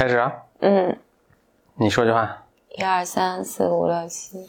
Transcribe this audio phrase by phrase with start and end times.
[0.00, 0.98] 开始啊，嗯，
[1.74, 2.46] 你说句话。
[2.70, 4.48] 一二三四五六七。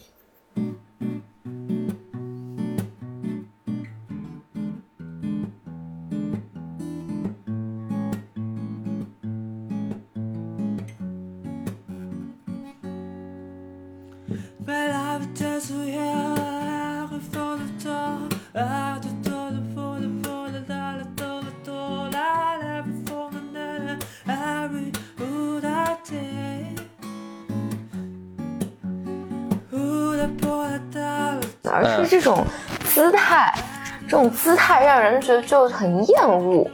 [34.32, 36.66] 姿态让人觉得就很厌恶，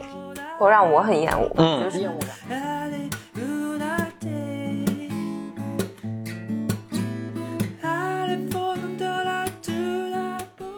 [0.57, 1.51] 或让我很厌恶。
[1.57, 2.29] 嗯就是厌恶感。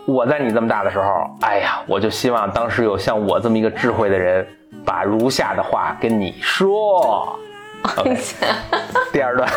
[0.08, 1.06] 我在你这么大的时候，
[1.40, 4.46] 哎呀，我就希望当时有像我这么一个智慧的人，
[4.84, 7.40] 把如下的话跟你说。
[9.14, 9.50] 第二段，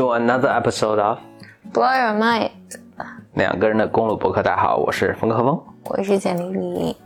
[0.00, 1.18] to another episode of
[1.74, 2.50] Blow your mind，
[3.34, 4.42] 两个人的公路博客。
[4.42, 5.62] 大家好，我是冯克峰。
[5.84, 6.96] 我是简丽丽。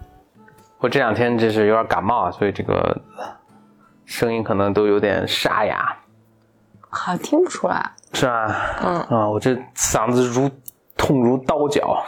[0.79, 2.97] 我这两天就是有点感冒，所以这个
[4.05, 5.97] 声音可能都有点沙哑，
[6.89, 8.77] 好听不出来，是吧？
[8.85, 10.49] 嗯啊，我这嗓子如
[10.97, 12.01] 痛如刀绞。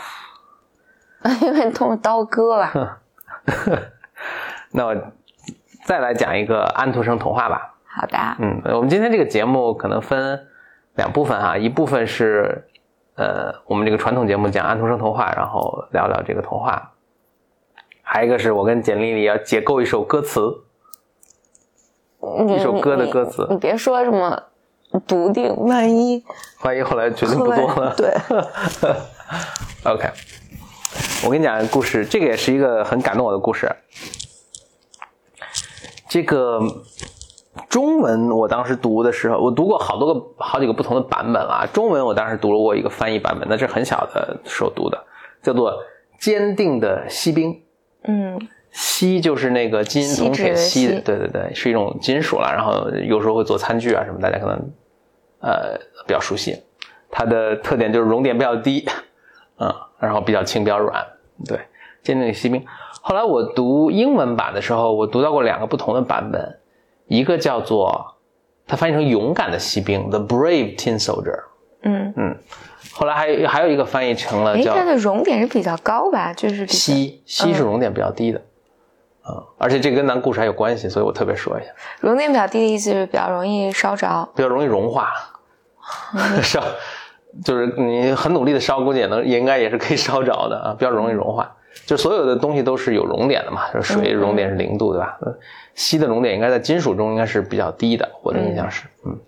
[1.43, 2.99] 因为痛刀割吧。
[4.71, 4.95] 那我
[5.85, 7.75] 再来讲一个安徒生童话吧。
[7.89, 10.47] 好的，嗯，我们今天这个节目可能分
[10.97, 12.69] 两部分哈，一部分是
[13.17, 16.93] 呃我们这个传统节目讲安徒生童话，然后聊聊这个童话；
[18.03, 20.65] 还有一个是我跟简丽丽要解构一首歌词，
[22.49, 24.43] 一首歌的歌词你你别说什么
[25.07, 26.25] 笃定，万一
[26.63, 27.95] 万一后来决定不做了。
[27.99, 28.15] 对
[29.85, 30.11] ，OK，
[31.27, 33.71] 我跟你讲个故事，这个也是一个很感动我的故事。
[36.09, 36.61] 这个
[37.69, 41.67] 中文我当时读的时候，我读过好多个、好几个不同的版本啊。
[41.73, 45.05] 中文我当时读了过一个翻译版本，那是很小的时候读的，
[45.43, 45.73] 叫做
[46.19, 47.53] 《坚定的锡兵》。
[48.05, 48.39] 嗯，
[48.71, 52.53] 锡就是那个金银铜铁锡对对对，是一种金属了。
[52.53, 54.57] 然后有时候会做餐具啊什么，大家可能
[55.41, 56.63] 呃比较熟悉。
[57.11, 58.87] 它的特点就是熔点比较低，
[59.59, 61.07] 嗯，然后比较轻比较软，
[61.47, 61.59] 对，
[62.03, 62.63] 坚定的锡兵。
[63.01, 66.59] 后来我读英文版的时候，我读到过两个不同的版本，
[67.07, 68.17] 一个叫做
[68.67, 71.45] 它翻译成勇敢的锡兵，The Brave Tin Soldier。
[71.83, 72.37] 嗯嗯，
[72.93, 76.33] 后来还有还有一个翻译成了哎，叫它的熔点是比较高吧？
[76.33, 78.41] 就是锡，锡是熔点比较低的，
[79.29, 81.71] 嗯，而且这个跟咱故事还有关系，所以我特别说一下。
[82.01, 84.29] 熔点比较低的意思是比较容易烧着。
[84.35, 85.13] 比较容易融化，
[86.43, 86.61] 烧
[87.45, 91.56] 就是你很努力的烧，估计也能也应该也是可以烧着的啊，比较容易融化。
[91.87, 95.17] 就所有的东西都是有熔点的嘛，就是水熔点是零度，对吧？
[95.23, 95.33] 呃
[95.75, 99.19] 锡的熔点应该在金属中应该是比较低的，我的印象是，嗯。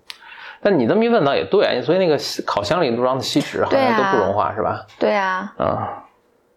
[0.61, 4.85] 但你这么一问倒也对啊，所以那个烤箱里装的锡纸好像都不融化，是吧？
[4.99, 6.05] 对啊，啊，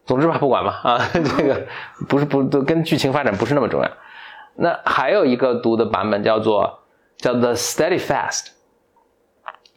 [0.06, 1.68] 总之吧，不管吧啊， 这个
[2.10, 3.92] 不是不都跟剧情发展不是那么重要。
[4.56, 6.80] 那还有一个读的版本叫做
[7.18, 8.48] 叫 The steady fast，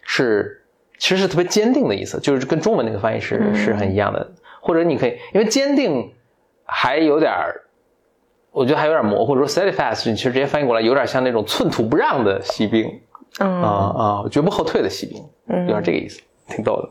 [0.02, 0.64] 是
[0.96, 4.26] 其实是特别坚定的意思，就是跟中文那个翻译是、是很一样的。
[4.60, 6.13] 或者你可以因为坚定
[6.64, 7.62] 还有点儿，
[8.50, 13.00] 我觉得还有点模糊，说 Steadfast 你其实直接翻译过来有点像那种寸土不让的锡兵
[13.40, 15.22] 嗯啊啊，绝不后退的锡兵，
[15.66, 16.88] 有点这个意思，挺逗的。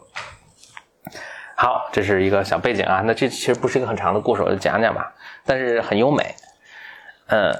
[1.55, 3.01] 好，这是一个小背景啊。
[3.05, 5.13] 那这其实不是一个很长的故事，我就讲讲吧。
[5.45, 6.35] 但是很优美，
[7.27, 7.53] 嗯，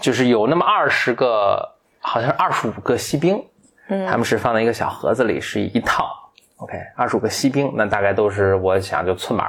[0.00, 3.44] 就是有那么二十个，好像是二十五个锡兵，
[3.88, 6.10] 嗯他们是放在一个小盒子里，是一套。
[6.56, 9.44] OK，二十五个锡兵，那大概都是我想就寸码，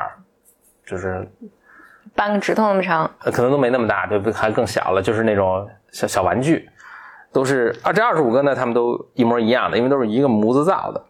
[0.85, 1.27] 就是
[2.17, 3.09] 半个指头那么长。
[3.19, 4.19] 可能都没那么大，对？
[4.33, 6.67] 还更小了，就是那种小小玩具，
[7.31, 7.93] 都是啊。
[7.93, 11.05] 这二十五个呢，他们都一模一样的，因为都是一个模子造的。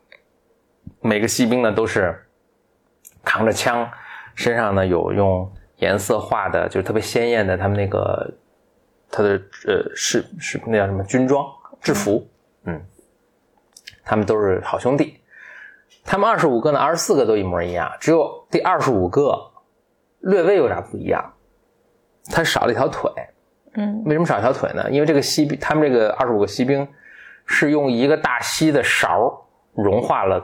[1.00, 2.28] 每个锡兵呢都是
[3.24, 3.90] 扛着枪，
[4.36, 8.34] 身上呢有用颜色画的，就是特别鲜艳的他们那个
[9.10, 11.46] 他的呃是是那叫什么军装
[11.82, 12.28] 制服，
[12.66, 12.82] 嗯，
[14.04, 15.22] 他们都是好兄弟。
[16.04, 19.52] 他们二十五个呢，二十四个都一模一样，只有第二十五个
[20.20, 21.34] 略微有点不一样，
[22.32, 23.12] 他少了一条腿。
[23.80, 24.90] 嗯为什么少一条腿呢？
[24.90, 26.88] 因为这个锡兵，他们这个二十五个锡兵
[27.46, 30.44] 是用一个大锡的勺融化了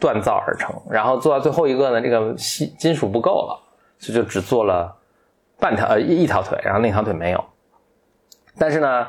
[0.00, 0.74] 锻造而成。
[0.90, 3.56] 然后做到最后一个呢，这个锡金属不够了，
[3.98, 4.92] 所以就只做了
[5.60, 7.44] 半条呃一一条腿，然后另一条腿没有。
[8.58, 9.06] 但是呢，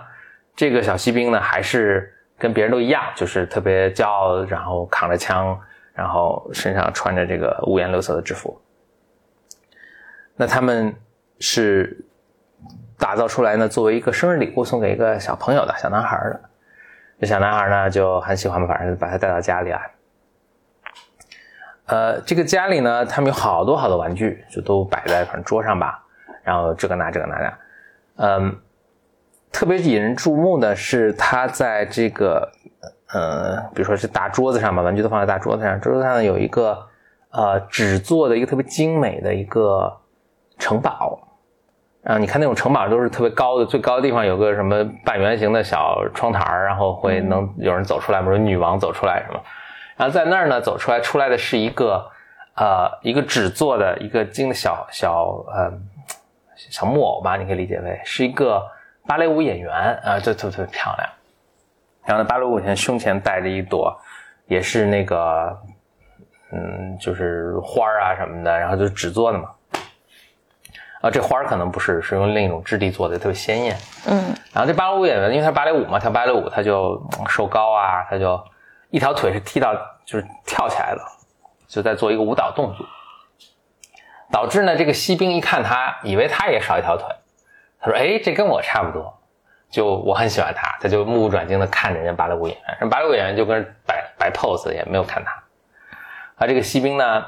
[0.56, 5.60] 这个小锡兵呢，还是跟别人都一样，就是特别骄傲，然后扛着枪，
[5.96, 8.56] 然后身上穿着这个五颜六色的制服。
[10.36, 10.96] 那他们
[11.40, 12.06] 是
[12.98, 16.42] 打造出来呢，作为一个生日礼物送给一个小朋友的小男孩的。
[17.20, 19.92] 这小男孩呢就很喜欢，反正把他带到家里来。
[21.86, 26.04] 呃，这个家里呢，他们有好多好多玩具，就都摆在反正桌上吧，
[26.44, 27.54] 然后这个拿这个拿的，
[28.16, 28.58] 嗯，
[29.52, 32.50] 特别引人注目的是，他在这个
[33.14, 36.88] 呃，比如说是大桌子上吧，玩具都放在大桌子上，桌子上有一个
[37.32, 39.94] 呃纸做的一个特别精美的一个
[40.64, 41.20] 城堡。
[42.06, 49.40] 啊，你看那种城堡都是特别高的，最高的地方有个什么半圆形的小窗台然后会能有人走出来，比如女王走出来什么。
[49.96, 52.06] 然后在那儿呢，走出来出来的是一个
[52.56, 55.72] 呃一个纸做的一个金的小小呃
[56.56, 58.62] 小木偶吧，你可以理解为是一个
[59.08, 59.74] 芭蕾舞演员
[60.04, 61.10] 啊，这特别漂亮。
[62.06, 63.98] 然后呢，芭蕾舞演员胸前戴着一朵，
[64.48, 65.58] 也是那个
[66.52, 69.50] 嗯，就是花啊什么的，然后就是纸做的嘛。
[71.04, 73.78] 啊，这花儿可能不是，是用另一种质地做的，特别鲜艳。
[74.08, 76.98] 嗯，然后这芭蕾舞演员，因为他芭蕾舞嘛，跳芭蕾舞他就
[77.28, 78.42] 瘦高啊，他就
[78.90, 81.02] 一条腿是踢到，就是跳起来的，
[81.68, 82.86] 就在做一个舞蹈动作，
[84.32, 87.06] 导致呢这个锡兵一看他，以为他也少一条腿，
[87.82, 89.14] 他说：“哎，这跟我差不多。”
[89.70, 95.32] 就我很喜欢他，他就目不转睛的看着人家芭蕾舞演员，人芭蕾舞演员就跟摆摆 pose，也没有看他。
[96.36, 97.26] 啊，这个锡兵呢，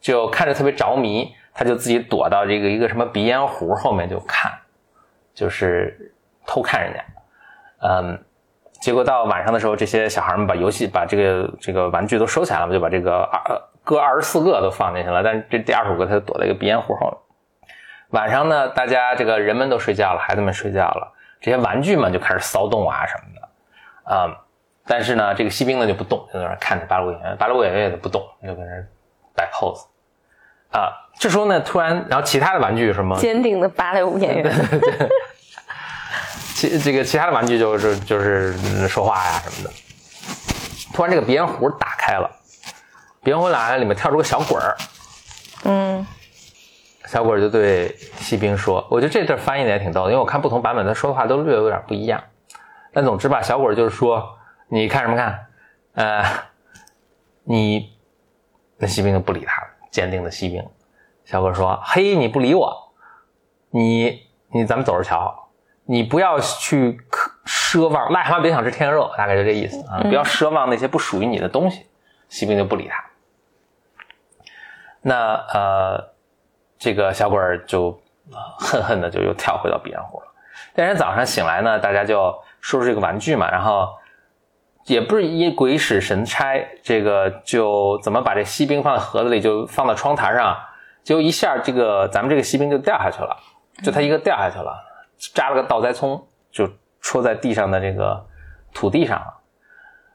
[0.00, 1.34] 就看着特别着迷。
[1.52, 4.52] 他就自己躲到这个一个什么鼻烟壶后面就看，
[5.34, 6.12] 就是
[6.46, 7.04] 偷看人家，
[7.82, 8.24] 嗯，
[8.80, 17.16] 结果到晚上的时候，这些小孩们把游戏把这个这个玩具都收起来了，就把这个二各二十四个都放进去了，但是这第二十五个他就躲在一个鼻烟壶后面。
[18.10, 24.36] 晚上呢，大家这个人们都睡觉了，孩子们睡觉了，这些玩具们就开始骚动啊什么的，啊，
[24.84, 28.84] 但是呢，这个锡兵呢就不动，就在那看着八路演员，八路演员也不动，就搁那
[29.34, 29.86] 摆 pose。
[30.72, 33.18] 啊，这时候呢，突然，然后其他的玩具什么？
[33.18, 34.54] 坚定的芭蕾舞演员。
[36.54, 39.74] 其这个其他的玩具就是就是说话呀什么的。
[40.92, 42.30] 突然，这个鼻烟壶打开了，
[43.22, 44.76] 鼻烟壶打开，里面跳出个小鬼儿。
[45.64, 46.06] 嗯。
[47.06, 52.22] 小鬼儿就对锡兵说：“我觉得这段翻译的也挺逗的，因为我看不同版本他说的话都略有点不一样。
[52.92, 54.22] 但总之吧，小鬼儿就是说：
[54.68, 55.46] 你看什么看？
[55.94, 56.24] 呃，
[57.42, 57.90] 你
[58.78, 60.64] 那锡兵就不理他了。”坚定的锡兵，
[61.24, 62.92] 小哥说：“嘿，你不理我，
[63.70, 65.48] 你你咱们走着瞧，
[65.84, 67.00] 你不要去
[67.44, 71.86] 奢望，癞蛤蟆别想吃天鹅肉，大概就这意思啊，不要奢望那些不属于你的东西。”
[72.28, 73.04] 锡兵就不理他。
[75.02, 76.12] 那呃，
[76.78, 78.00] 这个小鬼儿就
[78.58, 80.26] 恨恨的就又跳回到彼岸湖了。
[80.74, 83.88] 第二天早上醒来呢，大家就收拾这个玩具嘛，然后。
[84.90, 90.58] 也不是一鬼使神差，这个就怎么把这锡兵放在盒子里，就放到窗台上，
[91.04, 93.36] 就一下这个咱们这个锡兵就掉下去了，
[93.84, 94.74] 就他一个掉下去了，
[95.32, 96.20] 扎了个倒栽葱，
[96.50, 96.68] 就
[97.00, 98.20] 戳在地上的这个
[98.74, 99.32] 土地上了。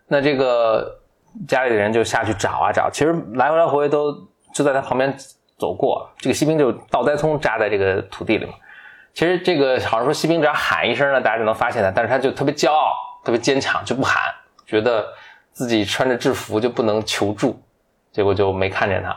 [0.10, 1.00] 那这个
[1.48, 4.12] 家里的人就下去找啊找，其实来回来回都
[4.54, 5.16] 就在他旁边
[5.58, 8.52] 走过，这个锡兵就倒栽葱扎在这个土地里嘛。
[9.14, 12.92] 其实这个好像说锡兵只要喊一声呢，大家就能发现他，但是他就特别骄傲，
[13.24, 14.22] 特别坚强，就不喊。
[14.66, 15.06] 觉得
[15.52, 17.62] 自己穿着制服就不能求助，
[18.12, 19.16] 结果就没看见他，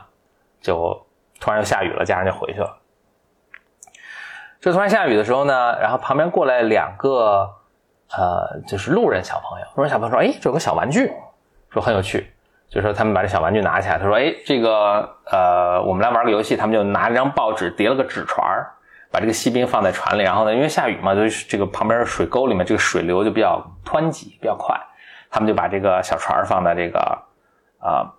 [0.61, 1.07] 就
[1.41, 2.79] 突然又下雨了，家人就回去了。
[4.61, 7.49] 这突然下雨的时候呢，然后旁边过来两个
[8.11, 9.67] 呃，就是路人小朋友。
[9.77, 11.13] 路人小朋友说：“哎，这有个小玩具，
[11.71, 12.33] 说很有趣。”
[12.69, 18.45] 就说他们把这小玩具拿起来，他说：“哎，这个呃，我们来玩个游戏。”他们就拿了张报纸叠了个纸船，
[19.11, 20.23] 把这个锡兵放在船里。
[20.23, 24.77] 然后呢，因为下雨嘛，就是这个旁边水沟里面这个水流就比较湍急，比较快。
[25.31, 26.99] 他们就把这个小船放在这个
[27.79, 28.11] 啊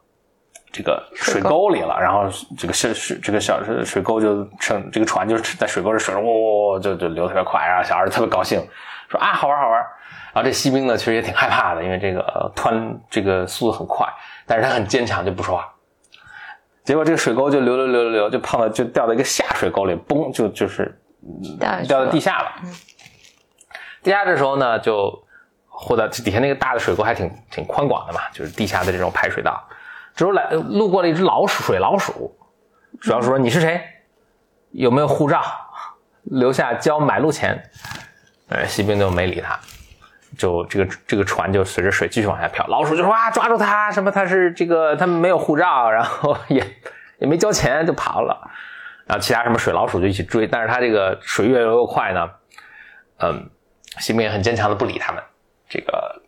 [0.71, 8.61] 这个水沟里了，然后这个是水这个小水沟就成这个船就是在水沟里水中喔就就流特别快，然后小孩特别高兴，
[9.09, 9.79] 说啊好玩好玩。
[10.31, 14.07] 然后这锡兵呢其实也挺害怕的，因为这个湍这个速度很快，
[14.45, 15.67] 但是他很坚强就不说话。
[16.83, 20.95] 结果这个水沟就流流流流流，就碰到就掉到一个下水沟里，嘣就就是
[21.87, 22.51] 掉到地下了。
[24.03, 25.23] 地下这时候呢就。
[25.81, 29.63] 或者底下那个大的水沟还挺挺宽广的嘛，就是地下的这种排水道。
[30.15, 32.37] 之后来路过了一只老鼠，水老鼠，
[32.99, 33.81] 水老鼠说：“你是谁？
[34.71, 35.41] 有没有护照？
[36.23, 37.63] 留下交买路钱。”
[38.49, 39.57] 呃，锡兵就没理他。
[40.37, 46.63] 就这个这个船就随着水继续往下漂，老鼠就说啊抓住他，什么他是这个他们没有护照，然后也
[47.17, 48.39] 也没交钱就跑了，
[49.05, 52.29] 然后其他什么水老鼠就一起追，但是他这个水越流越快呢，
[53.17, 53.49] 嗯，
[53.97, 55.23] 西兵也很坚强的不理他们，
[55.69, 56.21] 这个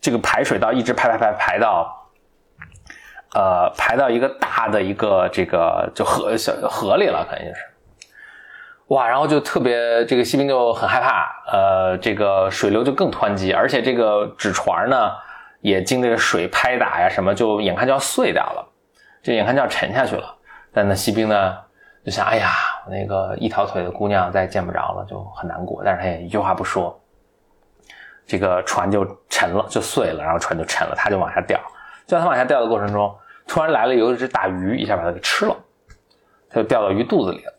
[0.00, 2.08] 这个排水道一直排排排排到，
[3.34, 7.60] 呃，排到一个大的一个这个就河小河里了，可能就是。
[8.86, 15.12] 哇，然后就特别这个锡兵就很害怕，呃，这个水流就更湍急，而且这个纸船呢
[15.60, 18.66] 也经这个水拍打呀什么，就眼看就要碎掉了，
[19.22, 20.34] 就眼看就要沉下去了。
[20.72, 21.58] 但那锡兵呢
[22.02, 22.50] 就想，哎呀，
[22.88, 25.82] 那个一条腿的姑娘再见不着了，就很难过。
[25.84, 26.98] 但是他也一句话不说，
[28.28, 31.58] 这个船就沉了，就碎了，然后船就沉了，他就往下掉。
[32.06, 33.12] 就在他往下掉的过程中，
[33.46, 35.56] 突然来了有一只大鱼，一下把他给吃了，
[36.50, 37.52] 他就掉到鱼肚子里了。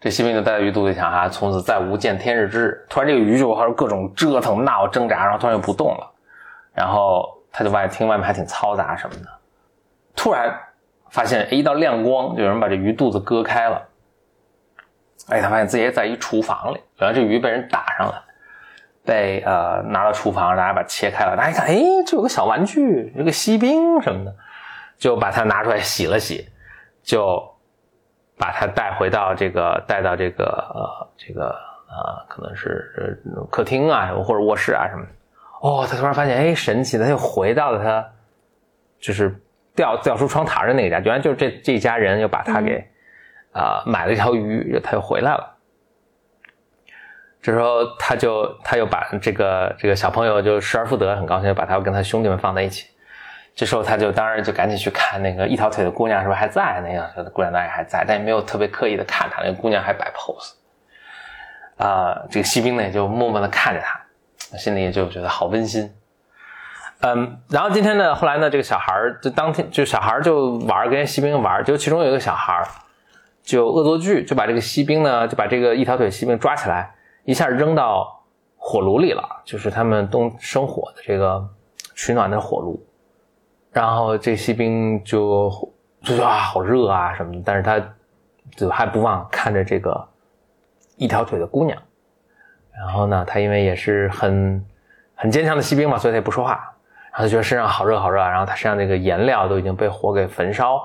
[0.00, 2.86] 这锡兵就待在鱼肚子里想啊，从此再无见天日之日。
[2.88, 6.10] 突然，这个鱼就开始各种折腾、闹、挣扎，然后突然又不动了。
[6.72, 9.28] 然后他就外听外面还挺嘈杂什么的。
[10.16, 10.58] 突然
[11.10, 13.82] 发现，一道亮光，就有人把这鱼肚子割开了。
[15.28, 18.22] 哎，他发现自己在一厨房里，原来这鱼被人打上了，
[19.04, 21.36] 被呃拿到厨房，大家把它切开了。
[21.36, 24.34] 大家一看，哎，这有个小玩具，有个锡兵什么的，
[24.96, 26.48] 就把它拿出来洗了洗，
[27.02, 27.50] 就。
[28.36, 31.50] 把它带回到这个，带到这个呃，这个
[31.86, 35.10] 呃，可能是呃客厅啊，或者卧室啊什么的。
[35.62, 38.04] 哦，他突然发现，哎，神奇的，他又回到了他
[38.98, 39.40] 就是
[39.76, 42.84] 掉掉出窗台的那个家，原来就是这这家人又把他给
[43.52, 45.53] 啊、买了一条鱼，他又回来了。
[47.44, 52.86] 这时候他就他又把这个这个小朋友就失而复得，很高兴，把他跟他兄弟们放在一起。
[53.54, 56.80] 这时候他就当然就赶紧去看那个一条腿的姑娘是不是还在？
[56.80, 59.42] 那个姑娘当然还在，但也没有特别刻意的看她。
[59.42, 60.54] 那姑娘还摆 pose，
[61.76, 65.94] 啊、这个锡兵呢也就默默的看着他，心里就觉得好温馨。
[67.02, 72.66] 嗯，然后今天呢，后来呢，这个小孩就当天就小孩就玩跟锡兵玩，就其中有一个小孩
[73.42, 76.90] 就恶作剧，就把这个锡兵呢就把这个一条腿锡兵抓起来，
[77.24, 78.22] 一下扔到
[78.56, 81.42] 火炉里了，就是他们东生火的这个
[81.94, 82.82] 取暖的火炉。
[83.72, 85.50] 然后这锡兵就
[86.02, 87.82] 就说啊，好热啊什么的，但是他
[88.54, 90.08] 就还不忘看着这个
[90.96, 91.76] 一条腿的姑娘。
[92.72, 94.64] 然后呢，他因为也是很
[95.14, 96.52] 很坚强的锡兵嘛，所以他也不说话。
[97.10, 100.80] 然后他觉得身上好热好热，然后他身上那个颜料都已经被火给焚烧，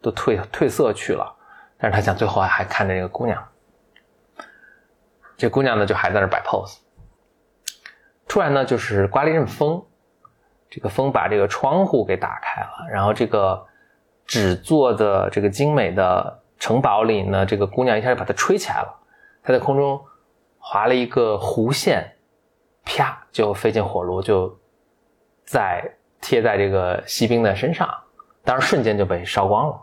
[0.00, 1.32] 都褪褪色去了。
[1.78, 3.42] 但是他想最后还看着这个姑娘，
[5.42, 6.78] 这姑娘呢就还在那摆 pose。
[8.28, 9.84] 突然呢，就是刮了一阵风。
[10.70, 13.66] 这个风把这个窗户给打开了，然后这个
[14.24, 19.00] 纸做的这个精美的城堡里呢，这个姑娘一下就把它吹起来了，
[19.42, 20.00] 她在空中
[20.58, 22.16] 划了一个弧线，
[22.84, 24.56] 啪就飞进火炉，就
[25.44, 27.92] 在贴在这个锡兵的身上，
[28.44, 29.82] 当然瞬间就被烧光了。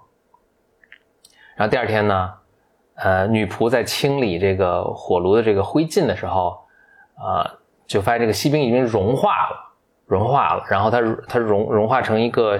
[1.55, 2.33] 然后第二天呢，
[3.01, 6.59] 呃，女仆在清理这个火炉的这个灰烬的时候，
[7.17, 7.49] 呃，
[7.87, 9.65] 就发现这个锡兵已经融化了。
[10.05, 12.59] 融化了，然后它它融融化成一个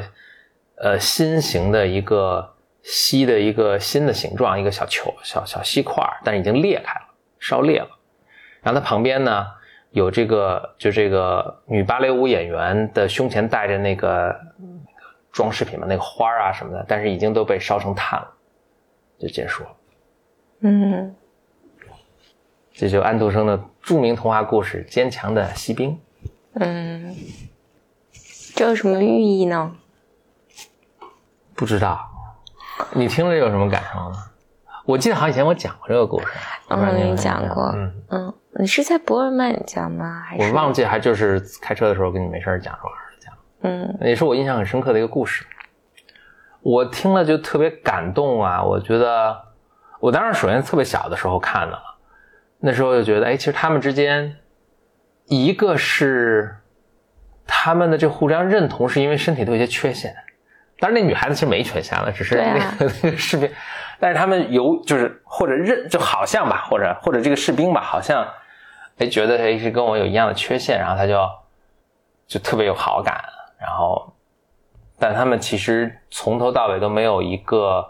[0.76, 2.48] 呃心形的一个
[2.84, 7.08] 锡的一个新的形状，一个小球小小锡块，但是已经裂开了，
[7.40, 7.90] 烧裂了。
[8.62, 9.48] 然后它旁边呢
[9.90, 18.28] 有这个就这个女芭蕾舞演员的胸前戴着那个那个装饰品嘛，那个花啊什么的，但是已经都被烧成炭了，
[19.18, 19.70] 就结束了。
[20.62, 21.16] 嗯，
[22.74, 25.92] 这就安徒生的著名童话故事《坚强的锡兵》。
[26.56, 27.16] 嗯，
[28.56, 29.76] 这有什么寓意呢？
[31.56, 32.00] 不知道，
[32.94, 34.18] 你听了有什么感受呢？
[34.86, 36.28] 我记得好像以前我讲过这个故事，
[36.70, 40.24] 嗯，你讲过，嗯，嗯，你是在博尔曼讲吗？
[40.26, 42.90] 还是我忘记还就是开车的时候跟你没事儿讲说
[43.20, 45.46] 讲，嗯也是我印象很深刻的一个故事。
[46.62, 48.62] 我听了就特别感动啊！
[48.62, 49.38] 我觉得，
[50.00, 51.84] 我当时首先特别小的时候看的了，
[52.60, 54.38] 那时候就觉得，哎，其实他们之间，
[55.26, 56.58] 一个是
[57.46, 60.16] 他们的这互相认同，是因为身体都有些缺陷。
[60.80, 63.52] 当然，那女孩子其实没缺陷了，只是那个、 那个士兵，
[64.00, 68.26] 但是他们有就是或者认就好像吧，或者或者这个士兵吧，好像
[68.98, 71.28] 哎觉得哎是跟我有一样的缺陷，然后他就
[72.28, 73.22] 就特别有好感，
[73.60, 74.14] 然后
[74.98, 77.86] 但他们其实从头到尾都没有一个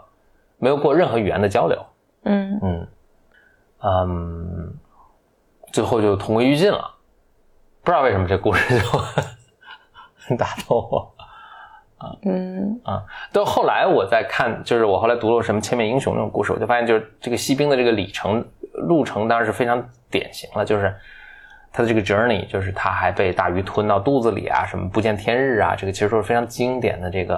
[0.58, 1.86] 没有过任何语言的交流，
[2.24, 2.88] 嗯嗯
[3.82, 4.74] 嗯，
[5.72, 6.96] 最后就同归于尽了。
[7.82, 8.86] 不知道为什么这故事就
[10.16, 11.14] 很 打动我
[11.96, 12.14] 啊。
[12.22, 20.94] 嗯啊到后来我在看，就是我后来读了什么《千面英雄》那种故事，我就发现，就是这个锡兵的这个里程路程当然是非常典型了，就是
[21.72, 27.36] 他的这个 journey，就是他还被大鱼吞到肚子里啊，什么不见天日啊，这个其实都是非常经典的这个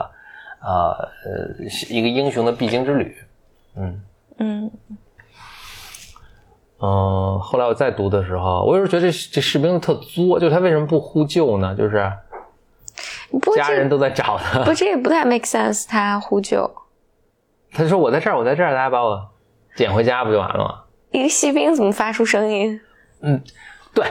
[0.60, 0.90] 呃
[1.24, 3.16] 呃一个英雄的必经之旅。
[3.76, 4.02] 嗯
[4.38, 4.70] 嗯
[6.80, 11.74] 嗯，后来我再读的时候，我有时候觉得这这士兵特作，就是他为什么不呼救呢？
[11.76, 12.10] 就是
[13.54, 16.70] 家人都在找他，不这也不太 make sense，他呼救。
[17.72, 19.30] 他说我在这儿，我在这儿，大家把我
[19.76, 20.80] 捡回家不就完了吗？
[21.12, 22.80] 一个锡兵怎么发出声音？
[23.20, 23.40] 嗯
[23.94, 24.04] 对，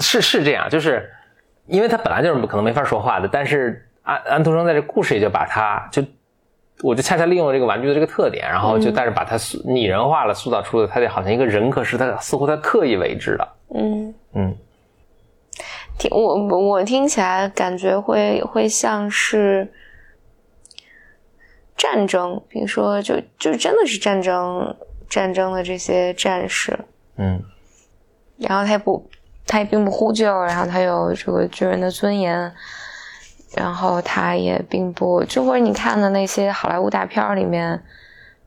[0.00, 1.08] 是是这样，就是
[1.66, 6.02] 因为他本来就是可能没法说话的，但是安安徒生在这故事里就把他就，
[6.82, 14.56] 我就恰恰利用了这个玩具的这个特点，然后就但是把它拟人化了，塑造出了他这好像一个人格是他似乎他刻意为之的，嗯，嗯。
[16.12, 19.72] 我我听起来感觉会会像是
[21.76, 24.76] 战争，比如说就就真的是战争
[25.08, 26.78] 战争的这些战士，
[27.16, 27.42] 嗯。
[28.36, 29.10] 然后他也不
[29.44, 32.54] 他也并不呼救，然后他有这个军人的尊严，
[33.56, 37.82] 然后他也并不就或者你看的那些好莱坞大片里面，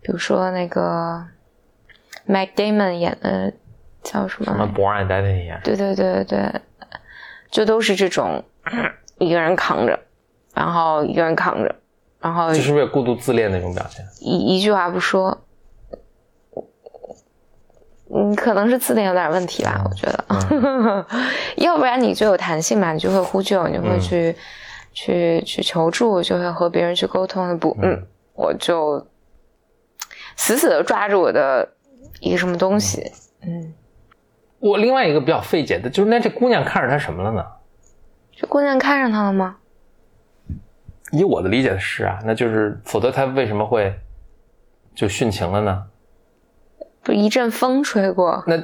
[0.02, 1.26] 比如说那个
[2.26, 3.52] Mac Damon 演的
[4.04, 6.62] 叫什什么 Born Identity 啊，对对对对，
[7.50, 8.44] 就都是这种
[9.18, 10.00] 一个人扛着，
[10.54, 11.76] 然后一个人扛着，
[12.20, 14.06] 然后这是不是孤独自恋那种表现？
[14.20, 15.38] 一一句话不说。
[18.14, 20.26] 嗯，可能是字典有点问题吧，我觉得。
[21.56, 24.36] 要不然你就有弹性嘛，你就会呼救，你会去、
[24.92, 27.58] 去去求助，就会和别人去沟通。
[27.58, 29.06] 不，嗯，我就
[30.36, 31.68] 死死的抓住我的
[32.20, 33.74] 一个什么东西，嗯，
[34.60, 37.46] 我另外一个比较费解的就是，那这姑娘看上他什么了呢？
[38.36, 39.58] 这姑娘看上他了吗？
[41.12, 43.94] 以我的理解是啊，那就是否则他为什么会
[44.96, 45.86] 就殉情了呢？
[47.04, 48.56] 不，一阵风吹过，那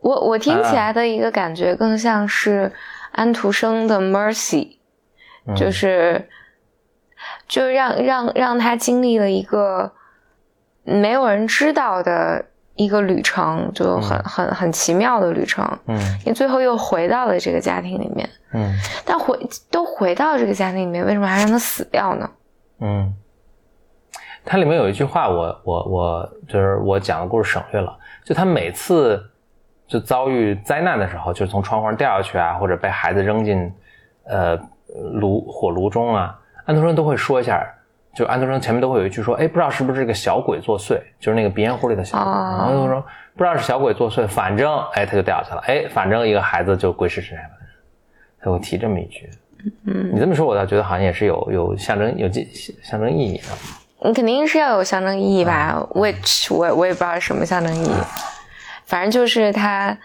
[0.00, 2.72] 我我听起来的一个感觉更像是
[3.12, 4.66] 安徒生的《Mercy》，
[5.56, 6.28] 就是
[7.48, 9.92] 就是让让让他经历了一个
[10.84, 15.64] 没有人知道的一个旅程，就很、很很奇妙的旅程。
[15.86, 18.74] 嗯因为最后又回到了这个家庭里面，嗯
[19.04, 19.38] 但回
[19.70, 22.30] 都回到这个家庭里面，为什么还让他死掉呢？
[22.80, 23.14] 嗯，
[24.44, 27.96] 它里面有一句话我，我我就是我讲的故事省略了。
[28.24, 29.22] 就他每次
[29.86, 33.72] 就遭遇灾难的时候，就是从窗户上掉下去啊，或者被孩子扔进
[34.24, 34.58] 呃
[35.14, 37.66] 炉火炉中啊，安徒生都会说一下。
[38.14, 42.30] 就安徒生前面都会有一句说，哎，不知道是不是这个小鬼作祟，就是那个鼻烟壶里的小鬼。
[42.30, 43.00] 哦然后就说
[43.34, 47.50] 不知道是小鬼作祟，反正哎他就掉下去了，哎，反正一个孩子就鬼使神差的，
[48.38, 49.30] 他会提这么一句。
[49.86, 52.44] 嗯，你这么说，我倒觉得好像也是有有象征有象
[52.82, 53.44] 象征意义的。
[54.04, 57.94] 你肯定是要有象征意义吧？which 我我也不知道什么象征意义，
[58.84, 59.96] 反正就是他，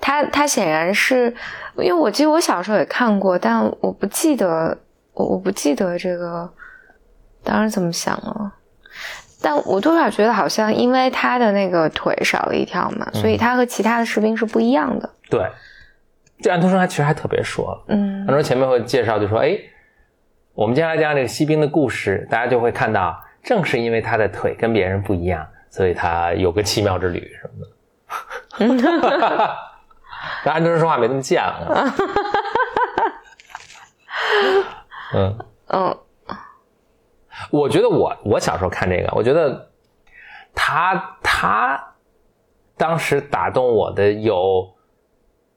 [0.00, 1.34] 他他显然是，
[1.76, 4.76] 因为我记得我小时候也看过，但我不记得，
[5.12, 6.50] 我我不记得这个
[7.42, 8.52] 当时怎么想了。
[9.40, 15.08] 但我多少觉得好像因为他的那个腿少了一条嘛，所以他和其他的士兵是不一样的。
[15.30, 15.48] 对，
[16.40, 19.56] 这安徒生还其实还特别说了，嗯安徒生前面会介绍，就说，哎，
[20.54, 29.56] 我们接下来讲这个锡兵的故事，大家就会看到，正是因为他的腿跟别人不一样，所以他有个奇妙之旅什么的。
[30.44, 31.94] 但安徒生说话没那么贱啊。
[35.14, 35.98] 嗯，嗯。
[37.50, 39.70] 我觉得我我小时候看这个，我觉得
[40.54, 41.94] 他他
[42.76, 44.74] 当时打动我的有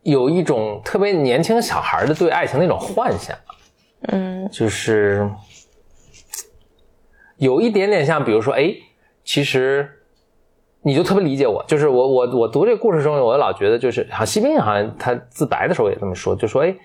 [0.03, 3.35] 有一种特别年轻小孩的对爱情那种幻想，
[4.07, 4.47] 嗯。
[4.49, 5.29] 就是
[7.37, 8.73] 有一点点像，比如说，哎，
[9.23, 10.00] 其实
[10.83, 16.75] 你就特别理解我，就是我我我读这个故事中，我老觉得就是，好像锡兵好像他自白的时候也这么说，就说，哎，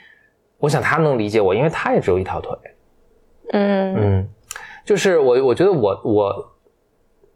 [0.59, 2.57] 我想他能理解我，因为他也只有一条腿，
[3.53, 4.29] 嗯嗯，
[4.85, 6.53] 就是我我觉得我我，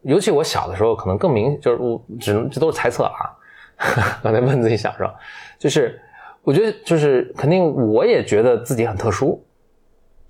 [0.03, 3.37] 尤其我小的时候可能更明，就是我只能这都是猜测啊。
[4.23, 5.11] 刚才问自己小时候，
[5.59, 5.99] 就是
[6.42, 9.42] 我觉得就是肯定我也觉得自己很特殊，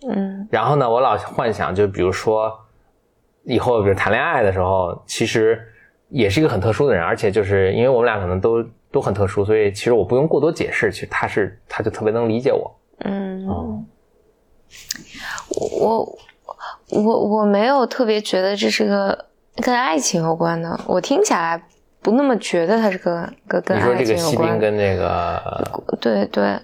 [0.08, 2.56] 嗯然后呢，我老幻想就比如说
[3.42, 5.60] 以后比如谈恋爱的时候，其实
[6.10, 12.78] 也是一个很特殊的人，而且就是因为我们俩可能都都很特殊，所以其实我不用过多解释，其实他是他就特别能理解我。
[12.98, 13.48] 嗯。
[13.48, 13.82] 哦
[15.80, 16.18] 我
[16.90, 21.60] 我我没有特别觉得这是个跟爱情有关的，我听起来
[22.00, 24.60] 不那么觉得它是个个跟你说爱这个锡情有关兵。
[24.60, 25.64] 跟那个
[26.00, 26.60] 对对，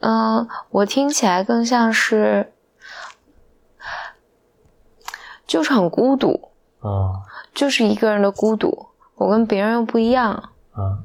[0.00, 2.52] 嗯、我听起来更像是，
[5.46, 8.86] 就是很孤独，啊就是一个人的孤独。
[9.14, 10.32] 我跟别人又不一样，
[10.72, 10.98] 啊，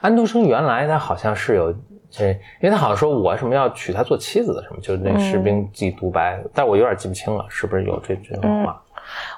[0.00, 1.74] 安徒生原来他好像是有
[2.08, 2.28] 这，
[2.60, 8.80] 因为他好像说我什么要娶她做妻子的什么，就是那士兵记独白，但我有点记不清了，是不是有这这种话？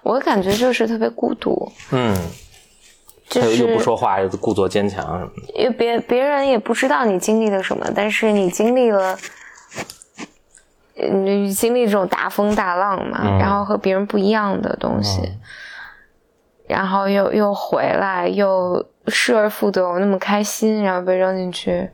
[0.02, 2.14] 我感觉就是特别孤独，嗯，
[3.28, 5.54] 就是他又又不说话，又故作坚强什么的。
[5.54, 9.16] 因为别别人也不知道你经历了什么，但是你经历了，
[10.94, 15.22] 你经历这种大风大浪嘛，嗯然后和别人不一样的东西，
[16.72, 21.90] 然后又又回来，又失而复得，我那么开心，然后被扔进去，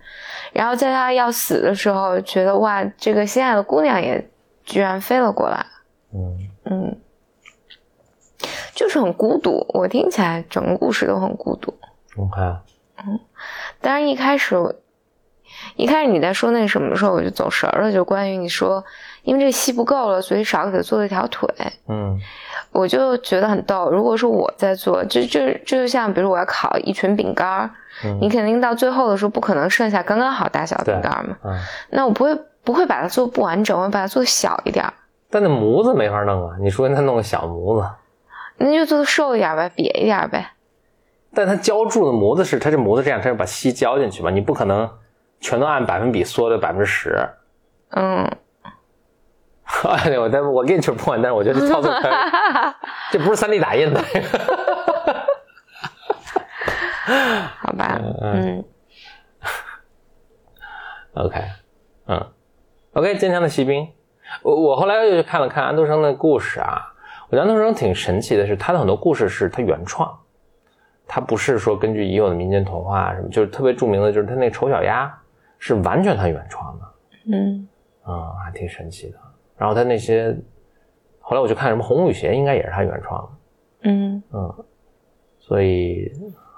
[0.53, 4.31] 然后在他要死的时候，觉得哇，这个心爱的姑娘也
[4.65, 5.67] 居然飞了过来，
[6.15, 6.39] 嗯
[6.71, 6.97] 嗯，
[8.73, 9.67] 就是很孤独。
[9.71, 11.75] 我听起来整个故事都很孤独。
[12.17, 12.41] ，OK，
[13.81, 14.73] 当然一开始我，
[15.77, 18.85] 一开始你在说那什么的时候，我就走神儿了，就关于你说，
[19.23, 21.49] 因为这戏不够了，所以少给他做了一条腿，
[21.89, 22.19] 嗯
[22.71, 23.91] 我就觉得很逗。
[23.91, 27.71] 如果说我在做，就就就像比如我要烤一群饼干儿，
[28.05, 31.59] 嗯你肯定到最后的时候不可能剩下刚刚好大小的饼干儿嘛，嗯，
[31.91, 34.93] 那我不会不会把它做不完整，我会把它做小一点儿，
[35.31, 37.89] 但那模子没法弄啊，你说他弄个小模子，
[38.59, 40.53] 那就做瘦一点儿呗，瘪一点儿呗。
[41.35, 44.89] 但他浇筑的模子是，他这模子这样，他是把锡浇进去嘛，你不可能
[45.41, 47.29] 全都按百分比缩的百分之十。
[47.91, 48.25] 嗯，
[49.85, 51.93] 哎，我但我给你这不管，但是我觉得这操作
[53.11, 54.03] 这不是三 D 打印的。
[57.61, 58.63] 好吧，嗯
[61.15, 61.43] OK，
[62.07, 62.27] 嗯
[62.93, 63.89] ，OK，坚强的骑兵。
[64.43, 66.93] 我我后来又去看了看安徒生的故事啊，
[67.31, 70.17] 我觉得安徒生挺神奇的是，他的很多故事是他原创，
[71.07, 75.18] 他不是说根据已有的民间童话啊什么，就是特别著名的，就是他那丑小鸭
[75.59, 76.85] 是完全他原创的，
[77.33, 77.69] 嗯
[78.03, 79.19] 啊、还挺神奇的。
[79.57, 80.37] 然后他那些，
[81.21, 83.29] 后来我就看什么红舞鞋，应该也是他原创的，
[83.91, 84.65] 嗯，嗯，
[85.39, 86.13] 所以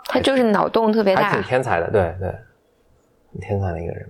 [0.05, 2.29] 他就是脑洞特别大还挺，天才的，对对，
[3.33, 4.09] 很天才的一个人。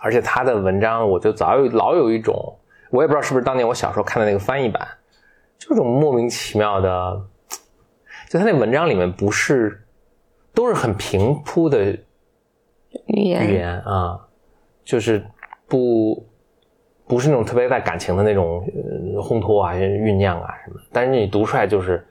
[0.00, 2.34] 而且他的文章，我就早有老有一种，
[2.90, 4.86] 我也不知道是不是当年我小时候看的那个翻译版，
[5.58, 7.22] 就这种莫名其妙的，
[8.28, 9.82] 就他那文章里面不是
[10.52, 11.98] 都是很平铺的
[13.06, 13.46] 语言。
[13.46, 14.18] 语言啊，
[14.84, 15.24] 就是
[15.66, 16.26] 不
[17.06, 18.64] 不是那种特别带感情的那种
[19.14, 22.06] 呃烘托啊、酝酿啊什么，但是你读出来就是，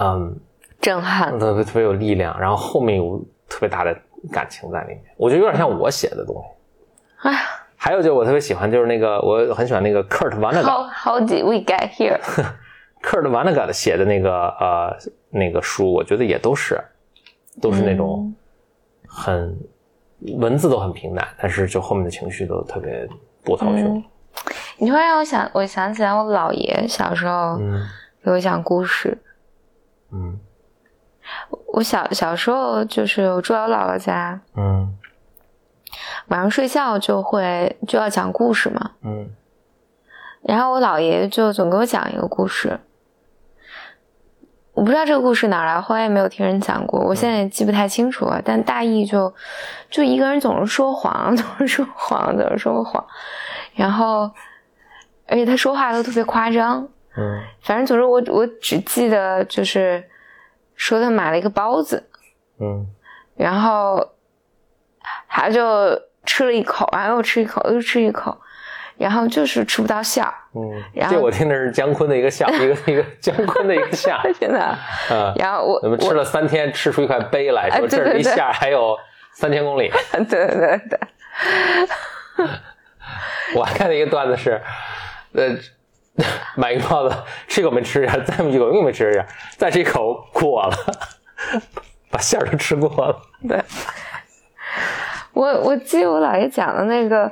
[0.00, 0.38] 嗯，
[0.80, 3.96] 震撼，特别特别有力量，然后后面有特别大的
[4.32, 7.28] 感情在里面，我觉得有点像我写的东西。
[7.28, 7.38] 哎呀。
[7.78, 14.96] 还有就是我特别喜欢，就是那个我很喜欢那个 Kurt，How Vonnegut，Kurt how did we get here？Vonnegut 写的那个呃
[15.30, 16.82] 那个书，我觉得也都是
[17.60, 18.34] 都是那种
[19.06, 19.56] 很、
[20.38, 23.08] 文字都很平淡，但是就后面的情绪都特别
[23.44, 23.78] 波涛汹。
[23.78, 24.04] 涌。
[24.78, 27.86] 你突然让我想，我想起来我姥爷小时候嗯。
[28.22, 29.16] 给我讲故事。
[30.10, 30.38] 嗯。
[31.72, 34.96] 我小小时候就是我住在我姥姥家，嗯。
[36.28, 38.92] 晚上睡觉就会就要讲故事嘛。
[39.02, 39.30] 嗯。
[40.42, 42.78] 然后我姥爷就总给我讲一个故事，
[44.76, 48.42] 我不知道这个故事哪来，后来也没有听人讲过，我现在也记不太清楚了。
[48.44, 49.34] 但大意就
[49.88, 53.02] 就一个人总是说谎， 总是说谎，总是说谎，
[53.74, 54.30] 然后
[55.26, 56.86] 而且他说话都特别夸张，
[57.16, 57.40] 嗯。
[57.62, 60.04] 反正总之我我只记得就是
[60.74, 62.06] 说他买了一个包子，
[62.60, 62.86] 嗯。
[63.34, 64.10] 然后
[65.26, 68.38] 他就吃了一口，然后又吃一口，又吃一口，
[68.96, 74.58] 然后就是吃不到馅儿，嗯，然后这我听的是姜昆的一个像， 一个一个姜昆的一个像， 真的。
[74.60, 78.96] 啊，然后我我们吃了三天，吃出一块碑来，哎说这对对对离馅儿还有
[79.34, 79.90] 三千公里。
[80.12, 80.98] 我对对对，
[83.54, 84.60] 我还看到一个段子是，
[85.34, 85.56] 呃，
[86.56, 87.14] 买一个包子，
[87.46, 90.76] 吃一口没吃一下，再一口又没吃一下，再吃一口过了，
[92.10, 93.16] 把馅儿都吃过了。
[93.46, 93.62] 对，
[95.34, 97.30] 我我记得我姥爷讲的那个，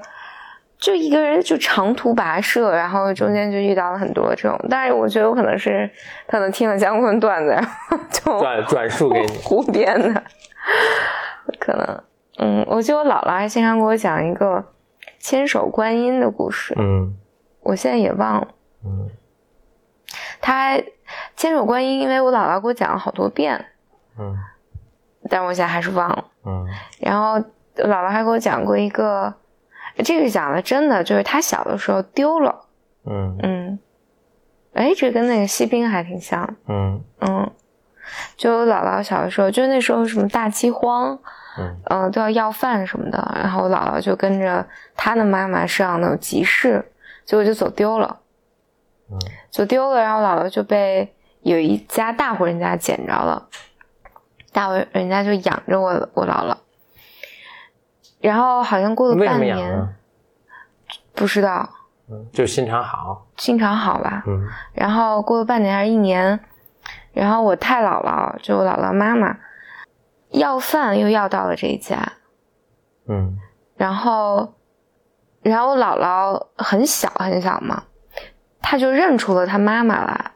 [0.78, 5.90] 就一个人就长途跋涉，然后中间就遇到了很多这种，但是我觉得我可能是
[6.26, 10.22] 可能听了姜昆段子，然 后就转转述给你，胡编的，
[11.58, 12.02] 可能，
[12.38, 14.64] 嗯，我记得我姥姥还经常给我讲一个
[15.18, 17.16] 千手观音的故事，嗯。
[17.60, 18.48] 我现在也忘了。
[18.84, 19.08] 嗯。
[20.42, 20.78] 她
[21.34, 23.64] 千手观音，因为我姥姥给我讲了好多遍，
[24.18, 24.36] 嗯。
[25.30, 26.24] 但我现在还是忘了。
[26.44, 26.66] 嗯。
[27.00, 27.38] 然后
[27.76, 29.32] 姥姥还给我讲过一个，
[30.02, 32.66] 这个讲的真的就是他小的时候丢了，
[33.06, 33.38] 嗯。
[33.42, 33.78] 嗯，
[34.72, 37.02] 哎，这跟那个锡兵还挺像，嗯。
[37.20, 37.50] 嗯，
[38.36, 41.18] 就我姥姥小的时候，就那时候什么大饥荒，
[41.58, 41.80] 嗯。
[41.84, 46.90] 呃、都要要饭什么的，然后我姥姥就跟着她的妈妈上那种集市，
[47.24, 48.20] 结果就走丢了，
[49.10, 49.18] 嗯。
[49.50, 53.48] 走丢了，然后姥姥就被有一家大户人家捡着了，
[54.52, 56.56] 大户人家就养着我我姥姥，
[58.24, 59.88] 然后好像过了为什半年，么养呢？
[61.14, 61.68] 不知道。
[62.08, 63.26] 嗯，就心肠好。
[63.36, 64.48] 心肠好吧，嗯。
[64.72, 66.40] 然后过了半年还是一年，
[67.12, 69.36] 然后我太姥姥就我姥姥妈妈
[70.30, 71.98] 要饭又要到了这一家，
[73.08, 73.38] 嗯。
[73.76, 74.54] 然后，
[75.42, 77.82] 然后我姥姥很小很小嘛，
[78.62, 80.30] 她就认出了她妈妈来，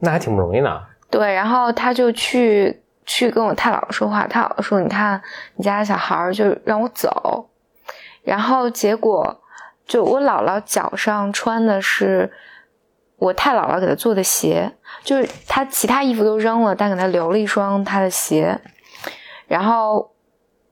[0.00, 0.86] 那还挺不容易的。
[1.10, 2.79] 对，然后她就去
[3.10, 5.20] 去跟我太姥姥说话，太姥姥说：“你看
[5.56, 7.50] 你家的小孩儿就让我走。”
[8.22, 9.42] 然后结果
[9.84, 12.32] 就我姥姥脚上穿的是
[13.16, 18.56] 我太姥姥给她做的鞋，就是她其他衣服都扔了，但给她留了一双她的鞋。
[19.48, 20.12] 然后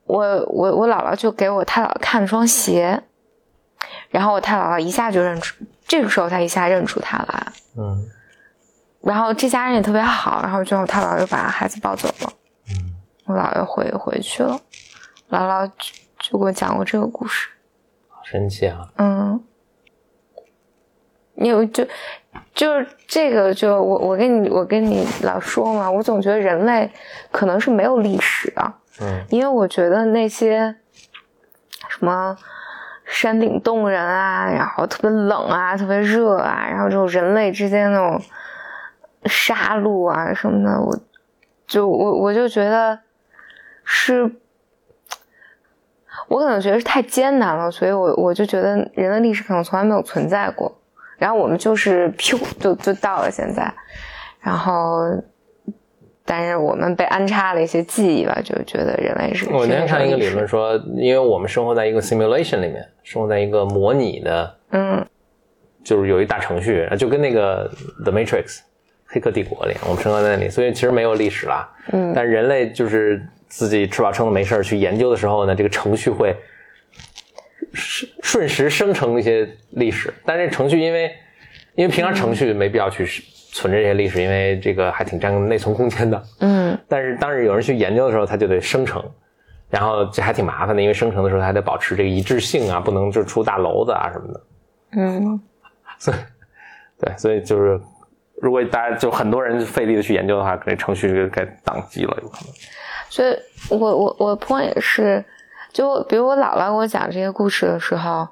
[0.05, 3.03] 我我我姥姥就给我太姥姥看了双鞋，
[4.09, 7.47] 然后我太姥姥一下就认出，这个时候她一下认出她来。
[7.77, 8.07] 嗯
[9.01, 12.33] 然后这家人也特别好，然后最后他姥姥又把孩子抱走了，
[12.69, 14.59] 嗯我姥爷回回去了，
[15.29, 17.49] 姥姥就就给我讲过这个故事，
[18.07, 18.89] 好神奇啊！
[18.97, 19.41] 嗯，
[21.35, 21.87] 因为就
[22.53, 26.91] 就是这个就我我跟你我跟你老说嘛，我总觉得人类
[27.31, 29.25] 可能是没有历史的，嗯。
[29.29, 30.75] 因为我觉得那些
[31.87, 32.35] 什么
[33.05, 38.21] 山顶洞人啊，然后特别冷啊，特别热啊，然后这种人类之间那种
[39.25, 40.97] 杀戮啊什么的，我
[41.67, 42.99] 就我我就觉得
[43.83, 44.31] 是，
[46.27, 50.79] 我可能觉得是太艰难了，所以我我就觉得人的历史可能从来没有存在过，
[51.17, 53.73] 然后我们就是噗就就到了现在，
[54.39, 55.21] 然后。
[56.31, 59.49] 但是我们被安插了一些记忆吧，就觉得人类是。
[59.49, 65.03] 我那天看一个理论说，因为我们生活在一个 simulation 里面，生活在一个模拟的，嗯
[65.83, 67.67] 就是有一大程序，就跟那个
[68.03, 68.59] The Matrix
[69.11, 71.67] 黑客帝国里，我们生活在那里，所以其实没有历史了。
[71.91, 76.35] 嗯但人类就是自己吃饱撑的没事儿去研究的时候呢，这个程序会
[77.73, 81.11] 顺瞬时生成一些历史，但这程序因为
[81.75, 83.05] 因为平常程序没必要去
[83.51, 86.23] 存这些历史，因为这个还挺占内存空间的。
[86.41, 89.03] 嗯但是当时有人去研究的时候，它就得生成，
[89.69, 94.41] 然后这还挺麻烦的，因为生成的时候还得保持这个一致性啊，不能就出大娄子啊什么的。
[94.91, 95.41] 嗯
[95.97, 96.17] 所以，
[96.99, 97.81] 对，所以就是，
[98.41, 102.53] 如果大家就很多人费力的去研究的话，可能程序就该宕机了，有可能。
[103.09, 103.37] 所以
[103.69, 105.23] 我我我朋友也是，
[105.73, 108.27] 就比如我姥姥给我讲这些故事的时候，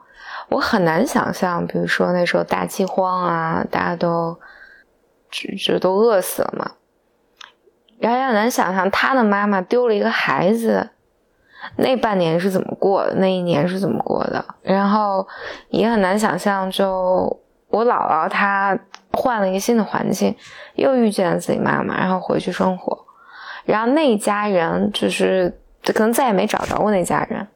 [0.49, 4.37] 我很难想象，比如说那时候大饥荒啊，大家都
[5.29, 6.71] 就就都饿死了嘛，
[7.99, 10.91] 然后也很难想象他的妈妈丢了一个孩子，
[11.75, 15.27] 那半年是怎么过的，那一年是怎么过的，然后
[15.69, 17.41] 也很难想象，就
[17.77, 18.77] 我姥姥她
[19.11, 20.35] 换了一个新的环境，
[20.75, 23.05] 又遇见了自己妈妈，然后回去生活。
[23.65, 27.47] 然后那家人就是可能再也没找着过那家人，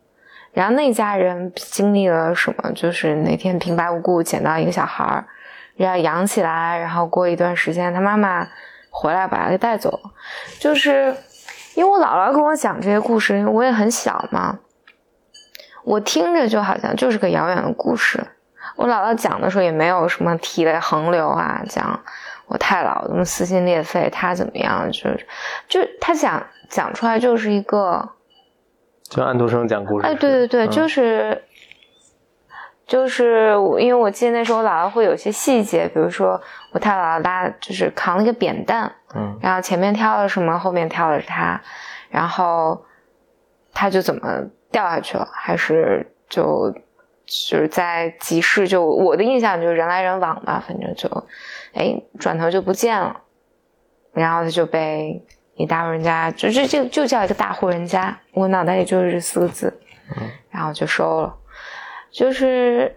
[0.51, 2.71] 然后那家人经历了什么？
[2.73, 5.25] 就是那天平白无故捡到一个小孩儿，
[5.75, 8.47] 然后养起来，然后过一段时间他妈妈
[8.89, 9.97] 回来把他给带走。
[10.59, 11.15] 就是
[11.75, 14.59] 因为我姥姥跟我讲这些故事，因为我也很小嘛，
[15.85, 18.21] 我听着就好像就是个遥远的故事。
[18.81, 21.99] 我姥姥讲的时候也没有什么涕泪横流啊，讲
[22.47, 25.27] 我太姥怎么撕心裂肺，她怎么样，就是
[25.67, 28.09] 就她讲讲出来就是一个，
[29.03, 30.07] 就安徒生讲故事。
[30.07, 31.43] 哎，对对对，嗯就是
[32.87, 36.41] 就是我，因为我记得那时候我姥姥会有些细节，比如说
[36.71, 41.61] 我太姥姥拉就是扛了一个扁担，嗯然后前面挑了什么，后面挑的是他，
[42.09, 42.83] 然后
[43.73, 44.21] 他就怎么
[44.71, 46.73] 掉下去了，还是就
[47.49, 51.09] 就是在集市，就我的印象就是人来人往吧，反正就
[51.73, 53.21] 哎转头就不见了，
[54.11, 59.79] 然后他就被一大户人家，就这就就叫一个大户人家，我脑袋里就是这四个字，
[60.49, 61.37] 然后就收了，
[62.11, 62.95] 就是，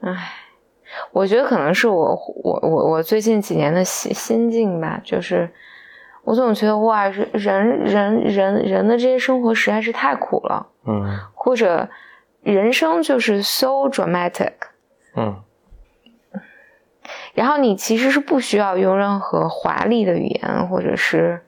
[0.00, 0.34] 唉。
[1.10, 5.52] 我觉得可能是我我我我最近几年的心心境吧，就是
[6.22, 11.18] 我总觉得哇，人人人人人的这些生活实在是太苦了，嗯。
[11.34, 11.88] 或者
[12.44, 14.52] 人生就是 so dramatic，
[15.16, 15.42] 嗯。
[17.34, 21.44] 然后你其实是不需要用任何华丽的语言，或者是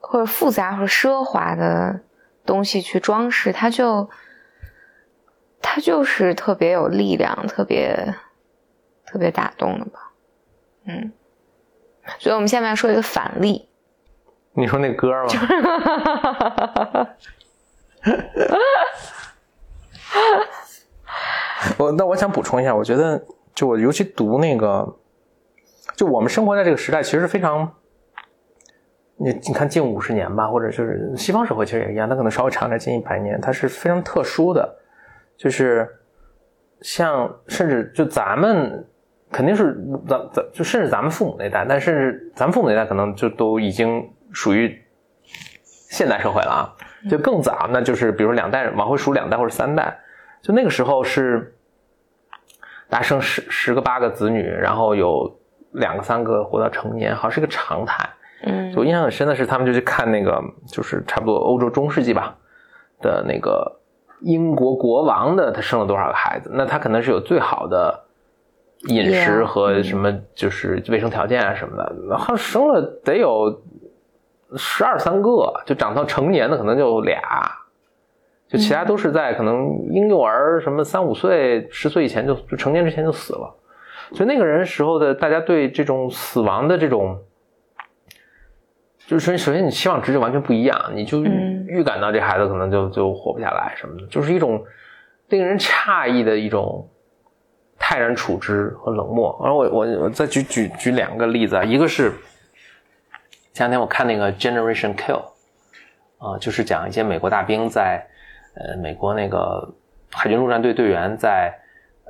[0.00, 2.00] 或者复杂或者奢华的
[2.46, 4.08] 东西去装饰，它就
[5.60, 8.14] 它就是特别有力量，特别
[9.06, 10.12] 特别打动的吧，
[10.86, 11.12] 嗯。
[12.18, 13.68] 所以我们下面要说一个反例，
[14.54, 15.28] 你说那歌吗？
[21.78, 24.96] 我那我想补充一下，我觉得就我尤其读那个
[25.96, 27.72] 就我们生活在这个时代，其实是非常，
[29.16, 34.76] 你你看近五十年吧，或者就是西方社会其实也一样，它可能稍微长点，近一百年，它是非常特殊的，
[35.36, 35.88] 就是
[36.80, 38.86] 像甚至就咱们
[39.32, 44.78] 肯定是咱咱就甚至咱们父母那代，但甚至咱们父母那代可能就都已经属于
[45.90, 46.60] 现代社会了啊，
[47.08, 49.96] 就更早，那就是比如说两代往回数两代或者三代，
[50.42, 51.56] 就那个时候是
[52.90, 55.38] 大家生十十个八个子女，然后有
[55.72, 58.08] 两个三个活到成年，好像是个常态。
[58.44, 58.72] 嗯。
[58.72, 62.36] 就我印象很深的是，他们就去看那个，就是差不多欧洲中世纪吧
[63.00, 63.80] 的那个
[64.20, 68.04] 英国国王的他生了多少个孩子，那他可能是有最好的
[68.88, 73.62] 饮食和什么就是卫生条件啊什么的，然后生了得有
[74.56, 77.20] 十二三个，就长到成年的可能就俩，
[78.48, 83.54] 就其他都是在可能婴幼儿什么三五岁、十岁以前就就成年之前就死了，
[84.12, 87.18] 所以那个人时候的大家对这种死亡的这种。
[89.06, 94.64] 就是，首先你期望值就完全不一样，你就预感到这孩子可能就就活不下来什么的，就是一种
[95.28, 96.88] 令人诧异的一种
[97.78, 99.38] 泰然处之和冷漠。
[99.44, 102.10] 然后我我我再举举举两个例子啊，一个是
[103.54, 105.22] 前两天我看那个《Generation Kill》，
[106.18, 108.04] 啊、就是讲一些美国大兵在
[108.56, 109.72] 呃美国那个
[110.12, 111.54] 海军陆战队队员在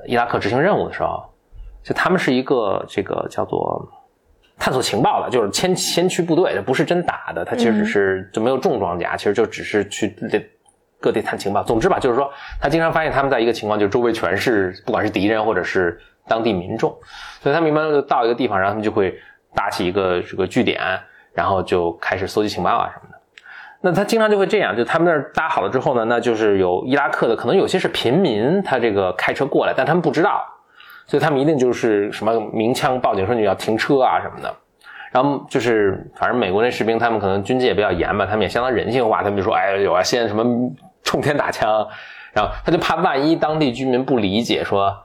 [0.07, 1.23] 伊拉克执行任务的时候，
[1.83, 3.89] 就他们是一个这个叫做。
[4.57, 10.17] 探索情报的，就是先先驱部队，不是真打的，他其实只是就没有重装甲，其实就只是去
[11.01, 11.61] 各地探情报。
[11.65, 16.97] 总之吧，就是说他经常发现他们在一个情况，就是周围全是不管是敌人或者是当地民众，
[17.41, 19.19] 所以他们一般就到一个地方，然后他们就会
[19.57, 20.81] 搭起一个这个据点，
[21.35, 23.19] 然后就开始搜集情报啊什么的。
[23.83, 30.43] 那他经常就会这样，就他们那儿搭好了之后呢，那就是有伊拉克的，可能有些是平民，他这个开车过来，但他们不知道。
[31.07, 34.55] 所以他们一定就是什么鸣枪报警说你要停车啊什么的，
[35.13, 40.43] 然后就是反正美国那士兵他们可能军纪也比较严吧，他们也相当人性化，他们就说哎有啊先什么
[41.03, 41.87] 冲天打枪，
[42.33, 44.97] 然后他就怕万一当地居民不理解说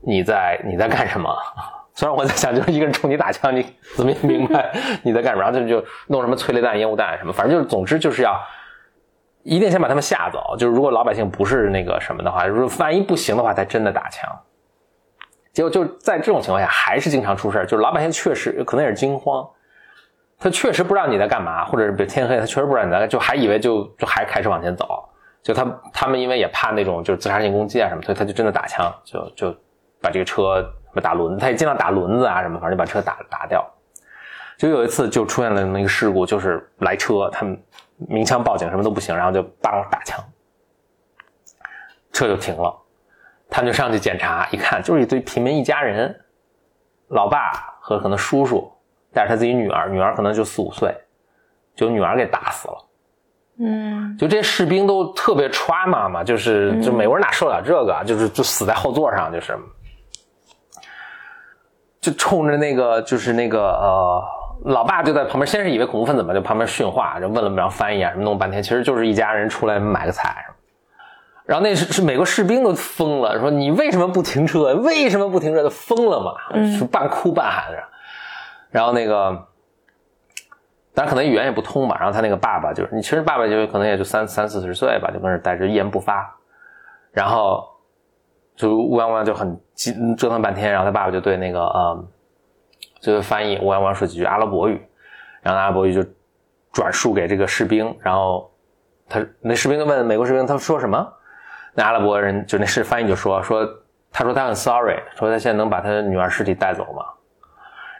[0.00, 1.32] 你在你在干什么，
[1.94, 3.64] 虽然我在想就是一个人冲你打枪，你
[3.96, 4.70] 怎么也明白
[5.02, 8.38] 你在干什么，然后他们就弄什么催泪弹、烟雾弹什么，反正就是总之就是要。
[9.46, 14.26] 一定先把他们吓走，就是如果老百姓不是那个什么的话，如果万一不行的话，才真的打枪。
[15.52, 17.62] 结果就在这种情况下，还是经常出事。
[17.66, 19.46] 就是老百姓确实可能也是惊慌，
[20.38, 25.06] 他确实不知道你在干嘛，或者是比如天黑，他确实不知道你在干，就还以为就就还开始往前走。
[25.42, 29.54] 就他他们因为也怕那种就是自杀性攻击啊什么，所以他就真的打枪，就就
[30.00, 30.64] 把这个车
[31.00, 33.64] 打轮子，他也经常打轮子啊什么，反正就把车打打掉。
[34.56, 37.60] 就有一次就出现了那个事故，就是来车，他们
[37.96, 40.24] 鸣枪报警什么都不行，然后就叭打枪，
[42.12, 42.72] 车就停了。
[43.50, 46.14] 他们就上去检查，一看就是一堆平民一家人，
[47.08, 48.72] 老爸和可能叔叔
[49.12, 50.92] 带着他自己女儿，女儿可能就四五岁，
[51.76, 52.74] 就女儿给打死了。
[53.56, 59.56] 嗯就这些士兵都特别 trauma 嘛，就是就美国人哪受得了这个啊，就是就死在后座上，就是
[62.04, 64.22] 就冲着那个就是那个呃，
[64.64, 70.44] 老爸就在旁边，先是以为恐怖分子嘛，就旁边训话，就问了让翻译啊什么，弄半天，其实就是一家人出来买个菜。
[71.46, 74.74] 然后那是是美国士兵都疯了，说你为什么不停车？
[74.74, 75.62] 为什么不停车？
[75.62, 76.34] 都疯了嘛，
[76.76, 77.78] 是半哭半喊的。
[78.70, 79.46] 然后那个，
[80.94, 81.96] 当然可能语言也不通嘛。
[81.98, 86.34] 然后他那个爸爸就是，你其实爸爸就可能也就三三四十岁吧，就跟那待着一言不发。
[87.12, 87.64] 然后
[88.56, 92.04] 就乌泱乌泱就很急折腾半天，然后他爸爸就对那个呃，
[93.00, 94.80] 就是翻译乌泱乌泱说几句阿拉伯语，
[95.42, 96.04] 然后阿拉伯语就
[96.72, 98.50] 转述给这个士兵，然后
[99.08, 101.12] 他那士兵就问美国士兵他说什么？
[101.74, 103.68] 那阿拉伯人就那是翻译就说说，
[104.12, 107.04] 他说他很 sorry，说他现在能把他的女儿尸体带走吗？